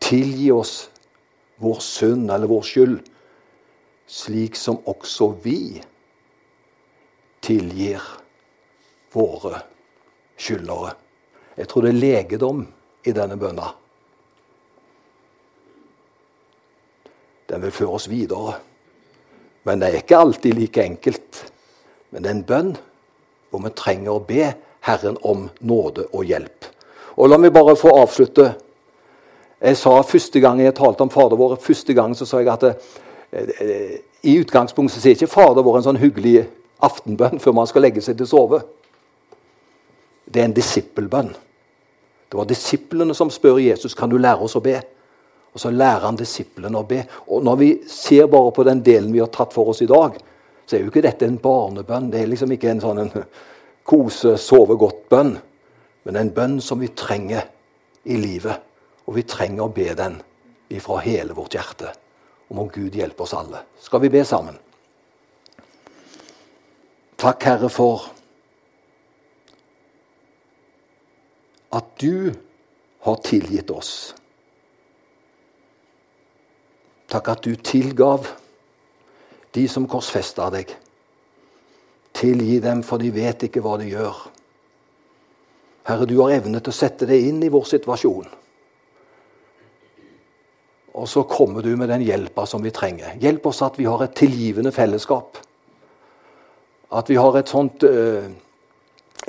Tilgi 0.03 0.51
oss 0.53 0.75
vår 1.63 1.81
synd 1.85 2.31
eller 2.35 2.51
vår 2.51 2.67
skyld, 2.67 2.99
slik 4.11 4.59
som 4.59 4.83
også 4.91 5.31
vi 5.45 5.81
tilgir 7.45 8.03
våre 9.15 9.63
skyldnere. 10.37 10.95
Jeg 11.55 11.71
tror 11.71 11.87
det 11.87 11.95
er 11.95 12.03
legedom 12.03 12.65
i 13.07 13.15
denne 13.15 13.39
bønna. 13.39 13.71
Den 17.47 17.63
vil 17.63 17.75
føre 17.75 17.99
oss 18.01 18.09
videre. 18.11 18.57
Men 19.65 19.81
det 19.81 19.89
er 19.89 20.01
ikke 20.03 20.19
alltid 20.19 20.57
like 20.59 20.83
enkelt. 20.83 21.43
Men 22.15 22.23
det 22.23 22.31
er 22.31 22.37
en 22.39 22.47
bønn 22.47 22.75
hvor 23.51 23.63
vi 23.65 23.75
trenger 23.75 24.15
å 24.15 24.23
be 24.23 24.53
Herren 24.87 25.17
om 25.27 25.49
nåde 25.67 26.07
og 26.13 26.29
hjelp. 26.29 26.69
Og 27.19 27.31
La 27.31 27.39
meg 27.39 27.55
bare 27.55 27.75
få 27.79 27.91
avslutte. 27.99 28.53
Jeg 29.59 29.79
sa 29.81 29.97
Første 30.07 30.43
gang 30.43 30.61
jeg 30.63 30.77
talte 30.79 31.03
om 31.03 31.11
Fader 31.11 31.39
vår, 31.41 31.57
første 31.63 31.95
gang 31.95 32.15
så 32.15 32.27
sa 32.29 32.43
jeg 32.43 32.53
at 32.53 32.67
det, 32.69 32.75
eh, 33.33 33.97
i 34.23 34.39
utgangspunktet 34.39 35.03
så 35.03 35.09
er 35.09 35.19
ikke 35.19 35.31
Fader 35.33 35.67
vår 35.67 35.81
en 35.81 35.87
sånn 35.89 36.01
hyggelig 36.03 36.45
aftenbønn 36.85 37.41
før 37.43 37.57
man 37.59 37.67
skal 37.67 37.83
legge 37.83 38.03
seg 38.05 38.19
til 38.19 38.29
å 38.29 38.31
sove. 38.31 38.61
Det 40.27 40.41
er 40.41 40.49
en 40.49 40.57
disippelbønn. 40.57 41.35
Det 42.31 42.39
var 42.39 42.47
disiplene 42.51 43.15
som 43.15 43.31
spør 43.31 43.59
Jesus 43.63 43.95
kan 43.95 44.11
du 44.11 44.19
lære 44.19 44.47
oss 44.47 44.57
å 44.57 44.63
be. 44.63 44.79
Og 45.55 45.63
så 45.63 45.71
lærer 45.71 46.07
han 46.07 46.19
disiplene 46.19 46.79
å 46.79 46.87
be. 46.87 47.05
Og 47.31 47.43
når 47.47 47.59
vi 47.61 47.69
ser 47.91 48.27
bare 48.31 48.53
på 48.55 48.65
den 48.67 48.83
delen 48.83 49.13
vi 49.15 49.23
har 49.23 49.31
tatt 49.35 49.55
for 49.55 49.71
oss 49.71 49.83
i 49.83 49.91
dag, 49.91 50.17
så 50.67 50.77
er 50.77 50.85
jo 50.85 50.93
ikke 50.93 51.05
dette 51.05 51.27
en 51.29 51.41
barnebønn. 51.41 52.11
Det 52.13 52.23
er 52.23 52.31
liksom 52.31 52.55
ikke 52.55 52.71
en 52.73 52.83
sånn 52.85 53.03
en 53.05 53.13
kose, 53.91 54.37
sove 54.41 54.79
godt-bønn. 54.81 55.35
Men 56.05 56.21
en 56.21 56.33
bønn 56.37 56.59
som 56.65 56.81
vi 56.81 56.91
trenger 56.97 57.47
i 58.05 58.17
livet. 58.21 58.65
Og 59.05 59.19
vi 59.19 59.27
trenger 59.29 59.67
å 59.67 59.73
be 59.73 59.91
den 59.97 60.19
ifra 60.73 61.01
hele 61.05 61.37
vårt 61.37 61.57
hjerte. 61.57 61.93
Og 62.49 62.57
må 62.59 62.69
Gud 62.73 62.97
hjelpe 62.97 63.25
oss 63.25 63.37
alle. 63.37 63.65
Skal 63.81 64.05
vi 64.05 64.13
be 64.13 64.25
sammen? 64.29 64.57
Takk, 67.21 67.45
Herre, 67.47 67.71
for 67.73 68.09
at 71.75 71.87
du 72.01 72.35
har 73.05 73.21
tilgitt 73.25 73.71
oss. 73.73 74.15
Takk 77.11 77.31
at 77.35 77.45
du 77.47 77.55
tilgav 77.57 78.29
de 79.55 79.67
som 79.71 79.87
korsfesta 79.91 80.49
deg. 80.55 80.71
Tilgi 82.15 82.61
dem, 82.63 82.83
for 82.87 83.03
de 83.03 83.11
vet 83.15 83.47
ikke 83.47 83.63
hva 83.63 83.77
de 83.81 83.91
gjør. 83.91 84.23
Herre, 85.89 86.07
du 86.09 86.17
har 86.23 86.37
evne 86.39 86.63
til 86.63 86.73
å 86.73 86.77
sette 86.77 87.09
deg 87.09 87.29
inn 87.29 87.43
i 87.45 87.53
vår 87.53 87.67
situasjon. 87.75 88.29
Og 90.95 91.09
så 91.11 91.25
kommer 91.27 91.65
du 91.65 91.73
med 91.77 91.91
den 91.91 92.05
hjelpa 92.07 92.47
som 92.47 92.63
vi 92.63 92.73
trenger. 92.75 93.17
Hjelp 93.21 93.51
oss 93.51 93.65
at 93.67 93.79
vi 93.79 93.89
har 93.91 94.05
et 94.05 94.15
tilgivende 94.17 94.73
fellesskap. 94.73 95.41
At 96.95 97.11
vi 97.11 97.19
har 97.19 97.37
et 97.37 97.51
sånt 97.51 97.83
uh, 97.83 98.23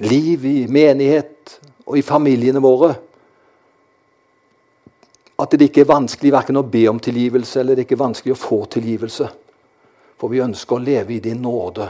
liv 0.05 0.45
i 0.45 0.59
menighet 0.69 1.57
og 1.85 1.97
i 1.97 2.05
familiene 2.05 2.61
våre 2.61 2.93
at 5.35 5.51
det 5.51 5.67
ikke 5.67 5.83
er 5.83 5.89
vanskelig 5.89 6.31
verken 6.31 6.59
å 6.61 6.67
be 6.69 6.85
om 6.87 6.99
tilgivelse 7.03 7.59
eller 7.59 7.75
det 7.75 7.83
ikke 7.85 7.97
er 7.97 8.05
vanskelig 8.05 8.35
å 8.35 8.39
få 8.39 8.61
tilgivelse. 8.71 9.27
For 10.19 10.31
vi 10.31 10.43
ønsker 10.43 10.77
å 10.77 10.83
leve 10.83 11.15
i 11.15 11.23
din 11.23 11.41
nåde 11.43 11.89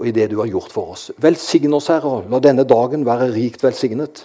og 0.00 0.06
i 0.08 0.14
det 0.16 0.30
du 0.32 0.38
har 0.40 0.48
gjort 0.48 0.72
for 0.72 0.94
oss. 0.94 1.10
Velsign 1.20 1.74
oss, 1.76 1.90
Herre, 1.92 2.08
og 2.08 2.30
la 2.32 2.40
denne 2.40 2.64
dagen 2.64 3.04
være 3.04 3.28
rikt 3.34 3.60
velsignet. 3.60 4.24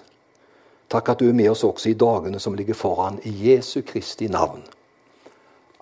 Takk 0.88 1.12
at 1.12 1.20
du 1.20 1.28
er 1.28 1.36
med 1.36 1.50
oss 1.52 1.66
også 1.68 1.92
i 1.92 1.98
dagene 2.00 2.40
som 2.40 2.56
ligger 2.56 2.78
foran, 2.80 3.20
i 3.28 3.34
Jesu 3.50 3.82
Kristi 3.84 4.30
navn. 4.32 4.64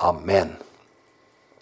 Amen. 0.02 0.56